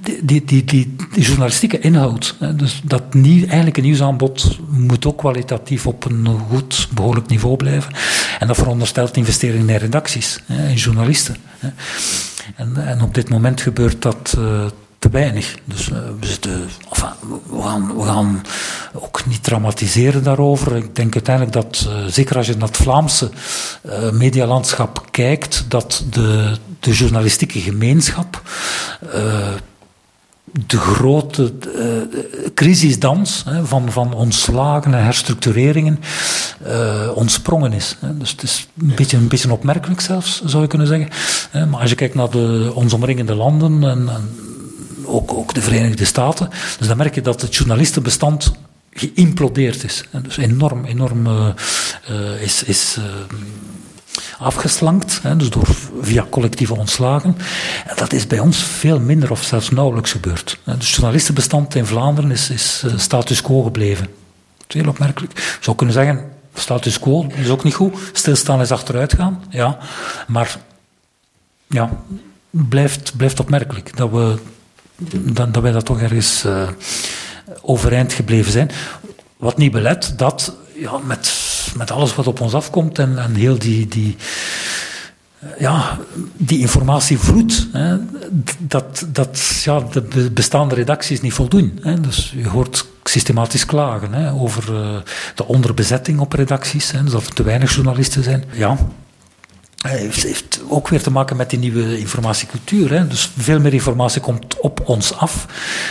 [0.00, 5.18] die, die, die, die, journalistieke inhoud, hè, dus dat nieuw, eigenlijk een nieuwsaanbod moet ook
[5.18, 7.92] kwalitatief op een goed, behoorlijk niveau blijven.
[8.38, 11.36] En dat veronderstelt investeringen in redacties, hè, in journalisten.
[11.58, 11.68] Hè.
[12.56, 14.64] En, op dit moment gebeurt dat uh,
[15.02, 15.54] te weinig.
[15.64, 17.08] Dus uh, we, zitten, enfin,
[17.50, 18.42] we, gaan, we gaan
[18.92, 20.76] ook niet dramatiseren daarover.
[20.76, 23.30] Ik denk uiteindelijk dat, uh, zeker als je naar het Vlaamse
[23.86, 28.42] uh, medialandschap kijkt, dat de, de journalistieke gemeenschap
[30.66, 36.00] de grote uh, crisisdans hè, van, van ontslagen en herstructureringen
[36.66, 37.96] uh, ontsprongen is.
[38.00, 38.18] Hè.
[38.18, 41.08] Dus het is een beetje, een beetje opmerkelijk zelfs, zou je kunnen zeggen.
[41.70, 44.51] maar als je kijkt naar de, ons omringende landen en, en
[45.06, 46.50] ook, ook de Verenigde Staten.
[46.78, 48.52] Dus dan merk je dat het journalistenbestand
[48.92, 50.04] geïmplodeerd is.
[50.10, 51.48] En dus enorm, enorm uh,
[52.10, 53.04] uh, is, is uh,
[54.38, 55.68] afgeslankt, dus door,
[56.00, 57.36] via collectieve ontslagen.
[57.86, 60.58] En dat is bij ons veel minder of zelfs nauwelijks gebeurd.
[60.64, 64.06] Dus het journalistenbestand in Vlaanderen is, is status quo gebleven.
[64.56, 65.32] Dat is heel opmerkelijk.
[65.38, 67.98] Je zou kunnen zeggen, status quo is ook niet goed.
[68.12, 69.78] Stilstaan is achteruit gaan, ja.
[70.26, 70.58] Maar
[71.66, 71.90] ja,
[72.50, 74.38] blijft, blijft opmerkelijk dat we
[74.96, 76.68] dat, dat wij dat toch ergens uh,
[77.62, 78.70] overeind gebleven zijn.
[79.36, 81.32] Wat niet belet dat ja, met,
[81.76, 84.16] met alles wat op ons afkomt en, en heel die, die,
[85.58, 85.98] ja,
[86.36, 87.96] die informatievloed, hè,
[88.58, 91.78] dat, dat ja, de bestaande redacties niet voldoen.
[91.82, 92.00] Hè.
[92.00, 94.96] Dus je hoort systematisch klagen hè, over uh,
[95.34, 98.44] de onderbezetting op redacties, hè, dus dat er te weinig journalisten zijn.
[98.52, 98.76] Ja,
[99.82, 102.90] heeft, heeft ook weer te maken met die nieuwe informatiecultuur.
[102.90, 103.06] Hè.
[103.06, 105.46] Dus veel meer informatie komt op ons af,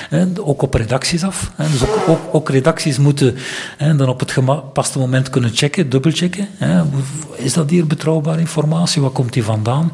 [0.10, 1.52] hè, ook op redacties af.
[1.56, 1.70] Hè.
[1.70, 3.38] Dus ook, ook, redacties moeten
[3.78, 6.48] hè, dan op het gepaste moment kunnen checken, dubbelchecken.
[6.58, 6.84] Hè.
[7.36, 9.02] Is dat hier betrouwbare informatie?
[9.02, 9.92] Waar komt die vandaan?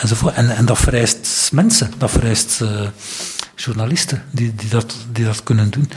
[0.00, 0.34] Enzovoort.
[0.34, 2.80] En, en dat vereist mensen, dat vereist uh,
[3.54, 5.90] journalisten die, die, dat, die dat kunnen doen.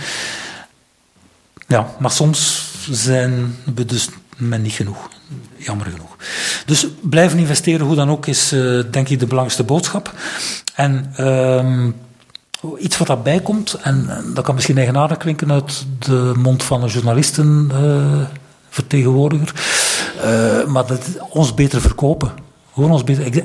[1.67, 5.09] Ja, maar soms zijn we dus men niet genoeg.
[5.57, 6.15] Jammer genoeg.
[6.65, 10.13] Dus blijven investeren, hoe dan ook, is uh, denk ik de belangrijkste boodschap.
[10.75, 11.95] En um,
[12.77, 16.89] iets wat daarbij komt, en, dat kan misschien eigenaardig klinken uit de mond van een
[16.89, 19.53] journalistenvertegenwoordiger,
[20.23, 22.31] uh, uh, maar dat ons beter verkopen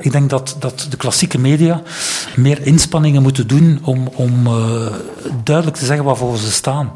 [0.01, 1.81] Ik, denk dat, dat de klassieke media
[2.35, 4.87] meer inspanningen moeten doen om, om uh,
[5.43, 6.91] duidelijk te zeggen waarvoor ze staan.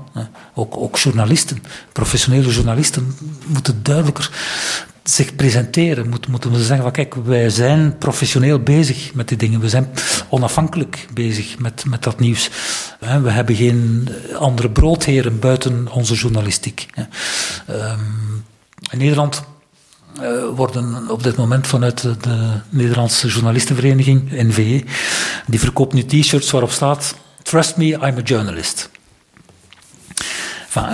[0.54, 3.16] Ook, ook journalisten, professionele journalisten,
[3.48, 4.32] moeten duidelijker
[5.04, 6.10] zich presenteren.
[6.10, 9.60] Moet, moeten we zeggen van kijk, wij zijn professioneel bezig met die dingen.
[9.60, 9.90] We zijn
[10.30, 12.50] onafhankelijk bezig met, met dat nieuws.
[13.00, 16.86] We hebben geen andere broodheren buiten onze journalistiek.
[17.66, 18.00] Ehm,
[18.92, 19.44] in Nederland
[20.22, 24.84] uh, worden op dit moment vanuit de, de Nederlandse journalistenvereniging, NVE,
[25.48, 28.90] die verkoopt nu t-shirts waarop staat Trust me, I'm a journalist.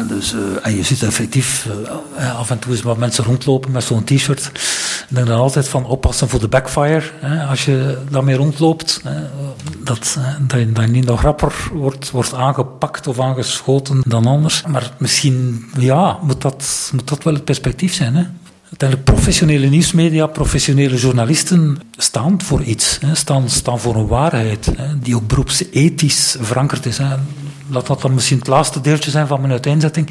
[0.08, 1.67] Dus, uh, en je ziet effectief
[2.17, 4.51] uh, af en toe eens wat mensen rondlopen met zo'n t-shirt.
[5.10, 7.04] Ik denk dan altijd van oppassen voor de backfire.
[7.19, 9.01] Hè, als je daarmee rondloopt,
[9.84, 14.63] dat, dat je niet nog rapper wordt, wordt aangepakt of aangeschoten dan anders.
[14.67, 18.15] Maar misschien ja, moet, dat, moet dat wel het perspectief zijn.
[18.15, 18.23] Hè?
[18.76, 25.00] Uiteindelijk professionele nieuwsmedia, professionele journalisten staan voor iets, hè, staan, staan voor een waarheid, hè,
[25.00, 27.00] die ook beroepsethisch verankerd is.
[27.68, 30.10] Laat dat dan misschien het laatste deeltje zijn van mijn uiteenzetting.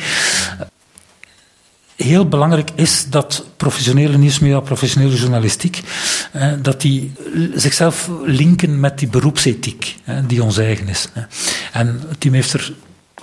[1.97, 5.81] Heel belangrijk is dat professionele nieuwsmedia, professionele journalistiek,
[6.63, 7.13] dat die
[7.55, 9.97] zichzelf linken met die beroepsethiek
[10.27, 11.09] die ons eigen is.
[11.73, 12.73] En het heeft er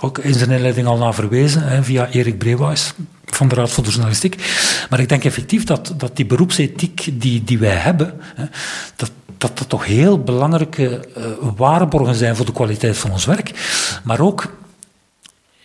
[0.02, 2.92] ook in zijn inleiding al naar verwezen, via Erik Brewijs
[3.26, 4.36] van de Raad voor de Journalistiek.
[4.90, 8.20] Maar ik denk effectief dat, dat die beroepsethiek die, die wij hebben,
[8.96, 11.24] dat, dat dat toch heel belangrijke uh,
[11.56, 13.50] waarborgen zijn voor de kwaliteit van ons werk.
[14.04, 14.50] Maar ook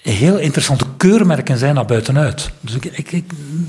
[0.10, 2.50] heel interessante keurmerken zijn naar buitenuit.
[2.62, 3.24] Dus ik, ik,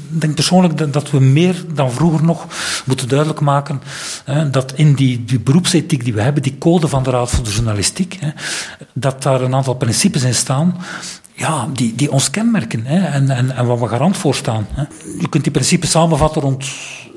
[0.09, 2.47] denk persoonlijk dat, we meer dan vroeger nog
[2.85, 3.83] moeten duidelijk maken
[4.25, 7.45] hè, dat in die, die beroepsethiek die we hebben, die code van de Raad voor
[7.45, 8.31] de Journalistiek, hè,
[8.93, 10.77] dat daar een aantal principes in staan
[11.39, 14.67] ja, die, die ons kenmerken hè, en, en, en waar we garant voor staan.
[14.71, 14.85] Hè.
[15.21, 16.67] Je kunt die principes samenvatten rond,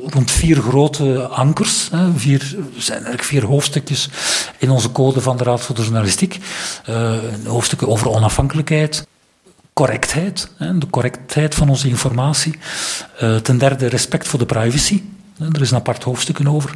[0.06, 1.90] rond vier grote ankers.
[1.92, 2.12] Hè.
[2.16, 2.42] Vier,
[2.76, 4.10] er zijn eigenlijk vier hoofdstukjes
[4.58, 6.40] in onze code van de Raad voor de Journalistiek.
[6.90, 7.14] Uh,
[7.46, 9.08] hoofdstukken over onafhankelijkheid,
[9.74, 12.56] correctheid, de correctheid van onze informatie.
[13.22, 15.02] Uh, ten derde respect voor de privacy.
[15.54, 16.74] Er is een apart hoofdstuk over.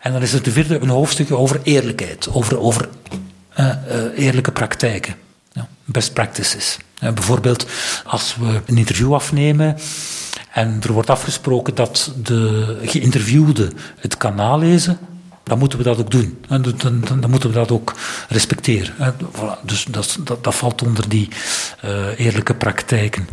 [0.00, 2.88] En dan is er ten vierde een hoofdstuk over eerlijkheid, over, over
[3.58, 3.74] uh,
[4.16, 5.14] eerlijke praktijken.
[5.84, 6.78] Best practices.
[6.98, 7.66] bijvoorbeeld
[8.04, 9.76] als we een interview afnemen
[10.52, 14.98] en er wordt afgesproken dat de geïnterviewde het kan nalezen,
[15.44, 16.38] dan moeten we dat ook doen.
[16.48, 17.94] Dan, dan, dan moeten we dat ook
[18.28, 19.14] respecteren.
[19.62, 21.28] Dus dat, dat, valt onder die
[21.84, 23.28] uh, eerlijke praktijken.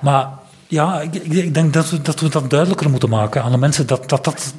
[0.00, 0.28] Maar
[0.66, 4.08] ja, ik, denk dat we, dat we dat duidelijker moeten maken aan de mensen, dat
[4.08, 4.54] dat, dat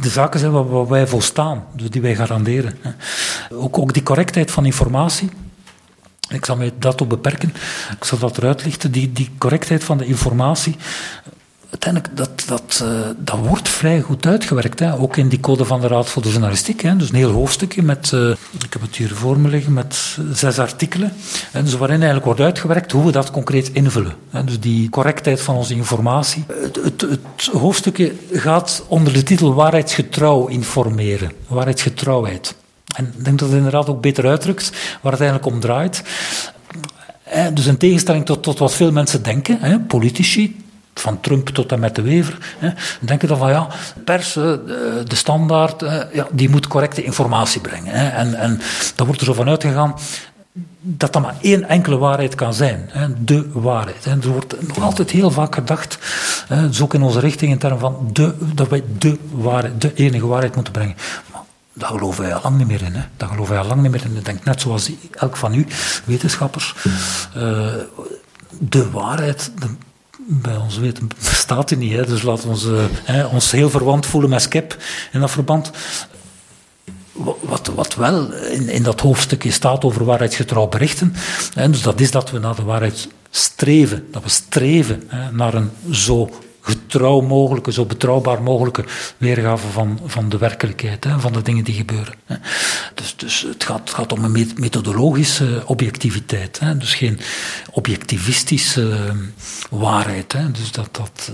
[0.00, 2.78] de zaken zijn waar, wij volstaan, dus die wij garanderen.
[3.50, 5.30] Ook, ook die correctheid van informatie.
[6.28, 7.54] Ik zal mij dat op beperken.
[7.98, 8.92] Ik zal dat eruit lichten.
[8.92, 10.76] Die, die correctheid van de informatie
[11.74, 14.78] uiteindelijk, dat, dat, uh, dat wordt vrij goed uitgewerkt.
[14.78, 14.98] Hè.
[14.98, 16.82] Ook in die code van de Raad voor de Journalistiek.
[16.82, 16.96] Hè.
[16.96, 18.30] Dus een heel hoofdstukje met, uh,
[18.64, 21.12] ik heb het hier voor me liggen, met zes artikelen.
[21.50, 24.14] Hè, dus waarin eigenlijk wordt uitgewerkt hoe we dat concreet invullen.
[24.30, 24.44] Hè.
[24.44, 26.44] Dus die correctheid van onze informatie.
[26.62, 31.32] Het, het, het, hoofdstukje gaat onder de titel waarheidsgetrouw informeren.
[31.46, 32.54] Waarheidsgetrouwheid.
[32.96, 36.02] En ik denk dat het inderdaad ook beter uitdrukt waar het eigenlijk om draait.
[37.52, 40.63] Dus in tegenstelling tot, tot wat veel mensen denken, hè, politici,
[40.94, 43.66] van Trump tot en met de Wever, hè, denken dan van ja,
[44.04, 45.80] pers, de standaard,
[46.12, 47.94] ja, die moet correcte informatie brengen.
[47.94, 48.60] Hè, en, en
[48.94, 49.94] daar wordt er zo van uitgegaan
[50.80, 52.88] dat dat maar één enkele waarheid kan zijn.
[52.88, 54.06] Hè, de waarheid.
[54.06, 55.98] En er wordt nog altijd heel vaak gedacht,
[56.48, 59.94] hè, dus ook in onze richting, in termen van de, dat wij de waarheid, de
[59.94, 60.96] enige waarheid moeten brengen.
[61.32, 61.40] Maar
[61.72, 62.94] daar geloven wij al lang niet meer in.
[62.94, 63.02] Hè.
[63.16, 64.16] Daar geloven wij al lang niet meer in.
[64.16, 65.66] Ik denk net zoals elk van u,
[66.04, 66.74] wetenschappers,
[67.36, 67.66] uh,
[68.58, 69.50] de waarheid,
[70.26, 71.92] bij ons weten bestaat die niet.
[71.92, 72.06] Hè.
[72.06, 72.66] Dus laten we ons,
[73.08, 74.76] uh, ons heel verwant voelen met Skep
[75.12, 75.70] in dat verband.
[77.40, 81.14] Wat, wat wel in, in dat hoofdstukje staat over waarheidsgetrouw berichten,
[81.54, 84.06] hè, dus dat is dat we naar de waarheid streven.
[84.10, 86.30] Dat we streven hè, naar een zo
[86.64, 88.84] getrouw mogelijke, zo betrouwbaar mogelijke
[89.16, 92.14] weergave van, van de werkelijkheid, hè, van de dingen die gebeuren.
[92.24, 92.36] Hè.
[92.94, 97.20] Dus, dus het, gaat, gaat om een methodologische objectiviteit, hè, dus geen
[97.70, 99.12] objectivistische uh,
[99.70, 100.32] waarheid.
[100.32, 101.32] Hè, dus dat, dat,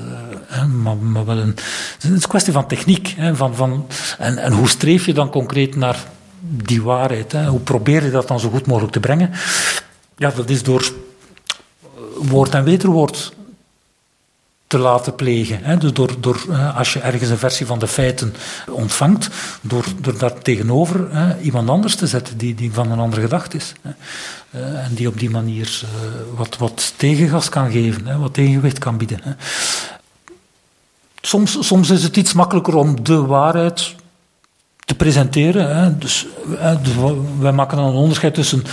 [0.51, 1.57] uh, maar, maar, wel een,
[1.95, 3.15] het is een kwestie van techniek.
[3.17, 3.87] Hè, van, van,
[4.19, 6.05] en, en hoe streef je dan concreet naar
[6.41, 7.33] die waarheid?
[7.33, 7.47] Hè?
[7.47, 9.31] Hoe probeer je dat dan zo goed mogelijk te brengen?
[10.17, 10.93] Ja, dat is door
[12.17, 13.33] woord en wederwoord
[14.71, 15.59] te laten plegen.
[15.63, 15.77] Hè?
[15.77, 16.41] Dus door, door,
[16.77, 18.35] als je ergens een versie van de feiten
[18.69, 19.29] ontvangt,
[19.61, 23.57] door, door dat tegenover hè, iemand anders te zetten die, die van een andere gedachte
[23.57, 23.73] is.
[23.83, 23.91] Hè?
[24.61, 25.83] Uh, en die op die manier
[26.37, 29.21] wat, wat tegengas kan geven, hè, wat tegenwicht kan bieden.
[29.23, 29.33] Hè.
[31.21, 33.95] soms, soms is het iets makkelijker om de waarheid
[34.85, 35.77] te presenteren.
[35.77, 35.99] Hè.
[35.99, 36.27] Dus,
[36.83, 36.95] dus
[37.39, 38.65] wij maken dan een onderscheid tussen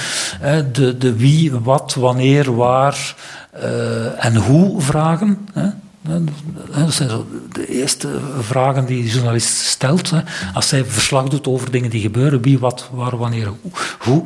[0.72, 3.16] de, de wie, wat, wanneer, waar
[4.18, 5.48] en hoe vragen.
[5.54, 5.70] Hè.
[6.08, 10.12] Dat zijn zo de eerste vragen die de journalist stelt.
[10.54, 13.52] Als hij verslag doet over dingen die gebeuren, wie, wat, waar, wanneer,
[14.00, 14.24] hoe.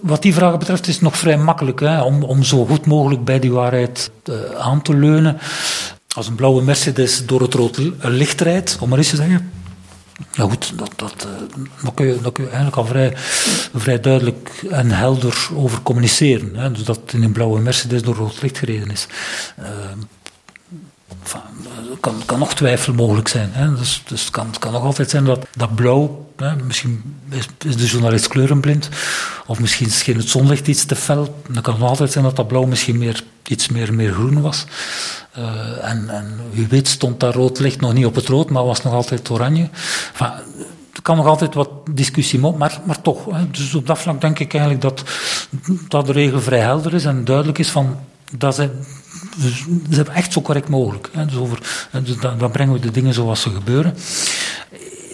[0.00, 3.24] Wat die vragen betreft is het nog vrij makkelijk hè, om, om zo goed mogelijk
[3.24, 5.38] bij die waarheid uh, aan te leunen.
[6.14, 9.50] Als een blauwe Mercedes door het rood licht rijdt, om maar eens te zeggen,
[10.32, 13.12] ja goed, dat, dat, eh, daar, kun je, daar kun je eigenlijk al vrij,
[13.74, 16.56] vrij duidelijk en helder over communiceren.
[16.56, 16.72] Hè.
[16.72, 19.06] Dus dat in een blauwe Mercedes door rood licht gereden is.
[19.58, 19.66] Uh,
[22.00, 23.50] kan, kan nog twijfel mogelijk zijn.
[23.52, 23.74] Hè.
[23.74, 27.46] Dus, dus het, kan, het kan nog altijd zijn dat, dat blauw, hè, misschien is,
[27.58, 28.88] de journalist kleurenblind,
[29.46, 31.42] of misschien scheen het zonlicht iets te fel.
[31.48, 34.40] Dan kan het nog altijd zijn dat dat blauw misschien meer, iets meer, meer groen
[34.40, 34.64] was.
[35.38, 38.64] Uh, en, en wie weet stond dat rood licht nog niet op het rood, maar
[38.64, 39.68] was nog altijd oranje.
[40.94, 43.24] Er kan nog altijd wat discussie op, maar, maar toch.
[43.24, 43.50] Hè.
[43.50, 45.02] Dus op dat vlak denk ik eigenlijk dat,
[45.88, 47.96] dat de regel vrij helder is en duidelijk is van
[48.36, 48.68] dat
[49.90, 51.08] hebben echt zo correct mogelijk.
[51.12, 51.26] Hè.
[51.26, 53.94] Dus, over, dus dan, dan, brengen we de dingen zoals ze gebeuren.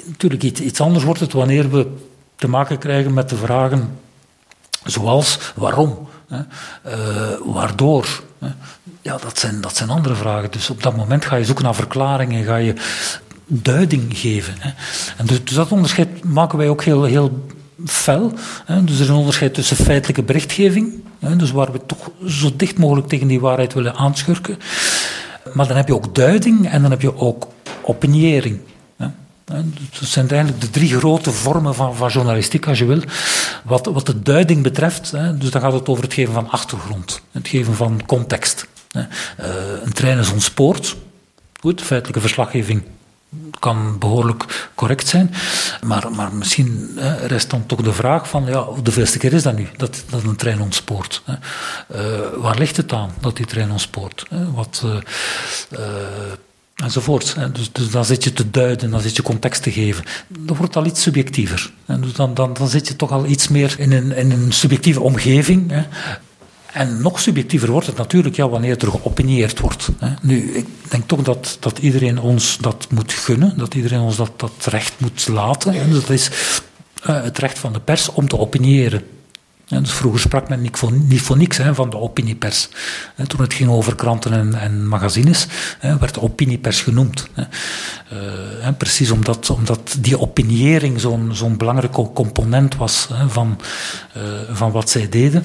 [0.07, 1.87] Natuurlijk, iets, anders wordt het wanneer we
[2.37, 3.99] te maken krijgen met de vragen
[4.85, 6.39] zoals waarom, hè,
[6.87, 8.22] uh, waardoor.
[8.39, 8.49] Hè.
[9.03, 10.51] Ja, dat zijn, dat zijn andere vragen.
[10.51, 12.75] Dus op dat moment ga je zoeken naar verklaringen, ga je
[13.47, 14.55] duiding geven.
[14.59, 14.70] Hè.
[15.16, 17.47] En dus, dus, dat onderscheid maken wij ook heel, heel
[17.87, 18.33] fel.
[18.64, 18.85] Hè.
[18.85, 22.79] Dus er is een onderscheid tussen feitelijke berichtgeving, hè, dus waar we toch zo dicht
[22.79, 24.59] mogelijk tegen die waarheid willen aanschurken.
[25.53, 27.49] Maar dan heb je ook duiding en dan heb je ook
[27.83, 28.61] opiniëring.
[29.45, 33.03] Dat zijn eigenlijk de drie grote vormen van, van journalistiek, als je wil.
[33.64, 37.20] Wat, wat de duiding betreft, hè, dus dan gaat het over het geven van achtergrond,
[37.33, 38.66] het geven van context.
[38.91, 39.01] Hè.
[39.01, 39.07] Uh,
[39.85, 40.97] een trein is ontspoord.
[41.61, 42.83] Goed, feitelijke verslaggeving
[43.59, 45.35] kan behoorlijk correct zijn.
[45.82, 49.57] Maar, maar misschien hè, rest dan toch de vraag van, ja, veelste keer is dat
[49.57, 51.22] nu, dat, dat een trein ontspoort?
[51.24, 51.35] Hè?
[51.95, 54.26] Uh, waar ligt het aan dat die trein ontspoort?
[54.55, 54.82] Wat...
[54.85, 54.97] Uh,
[56.74, 57.37] enzovoort.
[57.53, 60.05] Dus, dus, dan zit je te duiden, dan zit je context te geven.
[60.28, 61.72] Dat wordt al iets subjectiever.
[61.87, 65.01] Dus dan, dan, dan zit je toch al iets meer in een, in een subjectieve
[65.01, 65.70] omgeving.
[65.70, 65.82] Hè.
[66.75, 69.89] En nog subjectiever wordt het natuurlijk ja, wanneer er geopinieerd wordt.
[69.99, 70.09] Hè.
[70.22, 74.31] Nu, ik denk toch dat, dat iedereen ons dat moet gunnen, dat iedereen ons dat,
[74.37, 75.72] dat recht moet laten.
[75.72, 75.89] Hè.
[75.89, 76.31] Dat is
[77.07, 79.03] uh, het recht van de pers om te opiniëren.
[79.68, 82.68] dus vroeger sprak men niet voor, niet niks hè, van de opiniepers.
[83.27, 85.47] toen het ging over kranten en, en magazines,
[85.79, 87.29] hè, werd de opiniepers genoemd.
[88.12, 93.61] Uh, precies omdat, omdat die opiniëring zo'n zo'n belangrijke component was van,
[94.16, 94.22] uh,
[94.53, 95.45] van wat zij deden.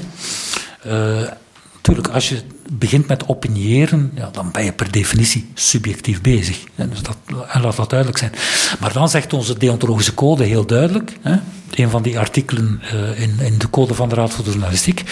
[1.82, 6.63] Natuurlijk, als je begint met opiniëren, ja, dan ben je per definitie subjectief bezig.
[6.75, 7.17] Dus dat,
[7.47, 8.32] en laat dat duidelijk zijn.
[8.80, 11.36] Maar dan zegt onze deontologische code heel duidelijk, hè,
[11.71, 15.03] een van die artikelen uh, in, in, de code van de Raad voor de Journalistiek,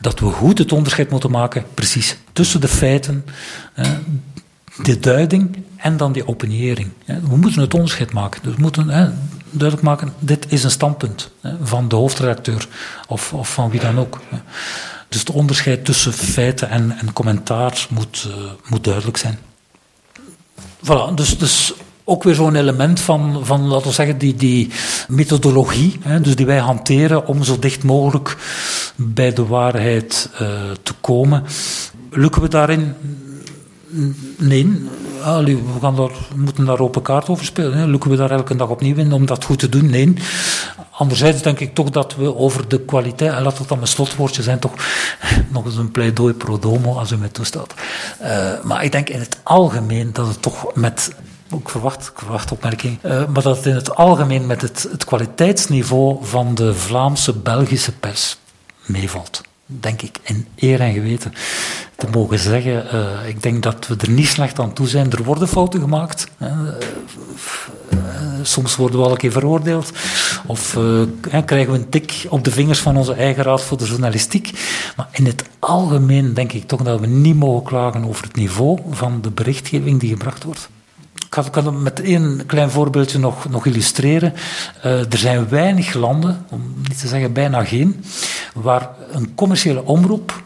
[0.00, 3.24] dat we goed het onderscheid moeten maken, precies, tussen de feiten,
[4.82, 6.88] de duiding en dan die opiniëring.
[7.04, 8.40] We moeten het onderscheid maken.
[8.42, 9.08] Dus we moeten hè,
[9.50, 12.68] duidelijk maken, dit is een standpunt hè, van de hoofdredacteur
[13.08, 14.20] of, of van wie dan ook.
[14.28, 14.36] Hè.
[15.12, 18.34] Dus het onderscheid tussen feiten en, en commentaar moet, uh,
[18.68, 19.38] moet duidelijk zijn.
[20.84, 24.70] Voilà, dus, dus ook weer zo'n element van, van, laten we zeggen, die, die
[25.08, 28.36] methodologie, hè, dus die wij hanteren om zo dicht mogelijk
[28.96, 30.38] bij de waarheid uh,
[30.82, 31.44] te komen.
[32.10, 32.94] Lukken we daarin?
[34.38, 34.86] Nee.
[35.22, 37.78] Allee, we, gaan daar, moeten daar open kaart over spelen.
[37.78, 37.86] Hè.
[37.86, 39.90] Lukken we daar elke dag opnieuw in om dat goed te doen?
[39.90, 40.14] Nee.
[40.90, 44.42] Anderzijds denk ik toch dat we over de kwaliteit, en laat het dan mijn slotwoordje
[44.42, 44.72] zijn, toch
[45.52, 47.74] nog eens een pleidooi pro domo, als u mij toestaat.
[48.22, 51.10] Uh, maar ik denk in het algemeen dat het toch met
[51.58, 52.98] ik verwacht, verwacht opmerking.
[53.02, 57.92] Uh, maar dat het in het algemeen met het, het kwaliteitsniveau van de Vlaamse, Belgische
[57.92, 58.38] pers
[58.86, 59.40] meevalt
[59.80, 61.32] denk ik, in eer en geweten
[61.96, 62.86] te mogen zeggen.
[62.94, 65.10] Uh, ik denk dat we er niet slecht aan toe zijn.
[65.10, 66.26] Er worden fouten gemaakt.
[66.42, 66.48] Uh,
[67.92, 67.98] uh,
[68.42, 69.92] soms worden we al een keer veroordeeld.
[70.46, 70.78] Of
[71.46, 74.50] krijgen we een tik op de vingers van onze eigen raad voor de journalistiek.
[74.96, 78.78] Maar in het algemeen denk ik toch dat we niet mogen klagen over het niveau
[78.90, 80.68] van de berichtgeving die gebracht wordt.
[81.14, 84.34] Ik kan het met één klein voorbeeldje nog, nog illustreren.
[84.82, 88.04] Er zijn weinig landen, om niet te zeggen bijna geen,
[88.54, 90.42] waar een commerciële omroep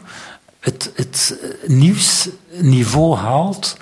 [0.59, 3.77] het, het nieuwsniveau haalt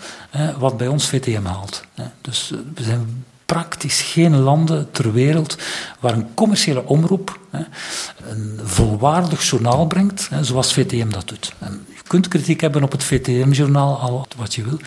[0.57, 1.83] wat bij ons VTM haalt.
[2.21, 5.57] Dus uh, we zijn praktisch geen landen ter wereld
[5.99, 7.39] waar een commerciële omroep
[8.29, 11.53] een volwaardig journaal brengt, zoals VTM dat doet.
[11.59, 14.79] En kunt kritiek hebben op het VTM-journaal, al wat je wil.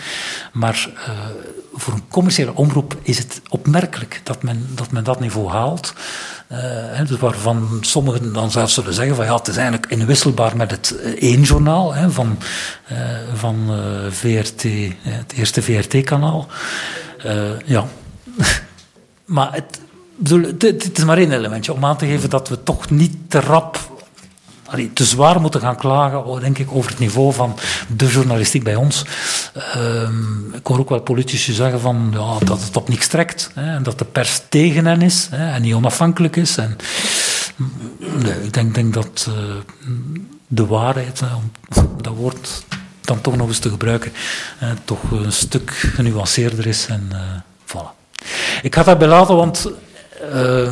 [0.53, 1.11] Maar uh,
[1.75, 5.93] voor een commerciële omroep is het opmerkelijk dat men dat, men dat niveau haalt.
[6.53, 10.71] Uh, dus waarvan sommigen dan zelfs zullen zeggen van ja, het is eigenlijk inwisselbaar met
[10.71, 12.39] het één journaal hè, van,
[12.93, 12.99] uh,
[13.35, 13.71] van
[14.11, 14.63] VRT,
[15.03, 16.47] het eerste VRT-kanaal.
[17.65, 17.85] ja,
[19.25, 19.81] maar het,
[20.17, 23.17] bedoel, het, het, is maar één elementje om aan te geven dat we toch niet
[23.29, 23.98] te rap
[24.93, 27.57] te zwaar moeten gaan klagen, oh, denk ik, over het niveau van
[27.97, 29.05] de journalistiek bij ons.
[29.77, 33.51] Um, ik hoor ook wel politici zeggen van, ja, dat het op niks trekt.
[33.55, 36.57] Hè, en dat de pers tegen hen is hè, en niet onafhankelijk is.
[36.57, 36.77] En,
[38.43, 39.35] ik denk, denk dat uh,
[40.47, 41.53] de waarheid, om
[42.03, 42.65] dat woord
[43.01, 44.13] dan toch nog eens te gebruiken,
[44.85, 46.87] toch een stuk genuanceerder is.
[46.87, 47.19] En uh,
[47.65, 47.97] voilà.
[48.63, 49.71] Ik ga daarbij laten, want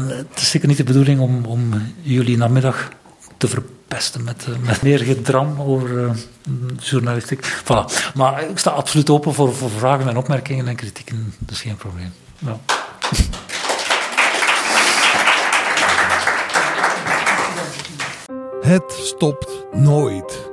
[0.08, 2.88] het is zeker niet de bedoeling om, om jullie namiddag
[3.36, 3.48] te
[3.88, 6.10] verpesten met, uh, met meer gedram over uh,
[6.78, 7.62] journalistiek.
[8.14, 11.34] Maar ik sta absoluut open voor, voor vragen en opmerkingen en kritieken.
[11.50, 12.12] Is geen probleem.
[18.60, 20.50] Het stopt nooit.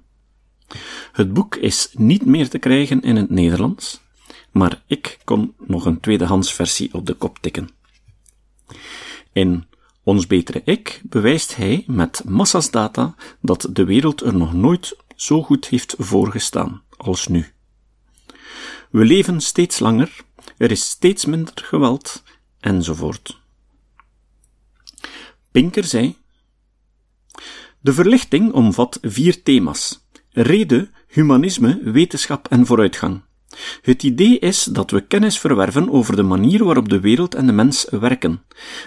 [1.13, 4.01] Het boek is niet meer te krijgen in het Nederlands,
[4.51, 7.69] maar ik kon nog een tweedehands versie op de kop tikken.
[9.33, 9.65] In
[10.09, 15.43] ons betere ik bewijst hij met massa's data dat de wereld er nog nooit zo
[15.43, 17.47] goed heeft voorgestaan als nu.
[18.91, 20.17] We leven steeds langer,
[20.57, 22.23] er is steeds minder geweld,
[22.61, 23.41] enzovoort.
[25.51, 26.17] Pinker zei:
[27.81, 33.23] De verlichting omvat vier thema's: reden, humanisme, wetenschap en vooruitgang.
[33.83, 37.53] Het idee is dat we kennis verwerven over de manier waarop de wereld en de
[37.53, 38.43] mens werken,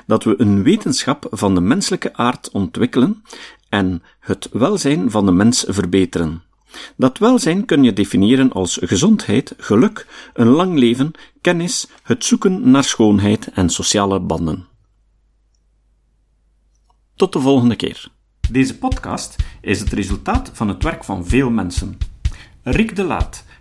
[0.06, 3.24] dat we een wetenschap van de menselijke aard ontwikkelen
[3.70, 6.44] en het welzijn van de mens verbeteren.
[6.98, 12.84] Dat welzijn kun je definiëren als gezondheid, geluk, een lang leven, kennis, het zoeken naar
[12.84, 14.68] schoonheid en sociale banden.
[17.16, 18.08] Tot de volgende keer.
[18.52, 21.98] Deze podcast is het resultaat van het werk van veel mensen.
[22.64, 23.44] Rick de Laat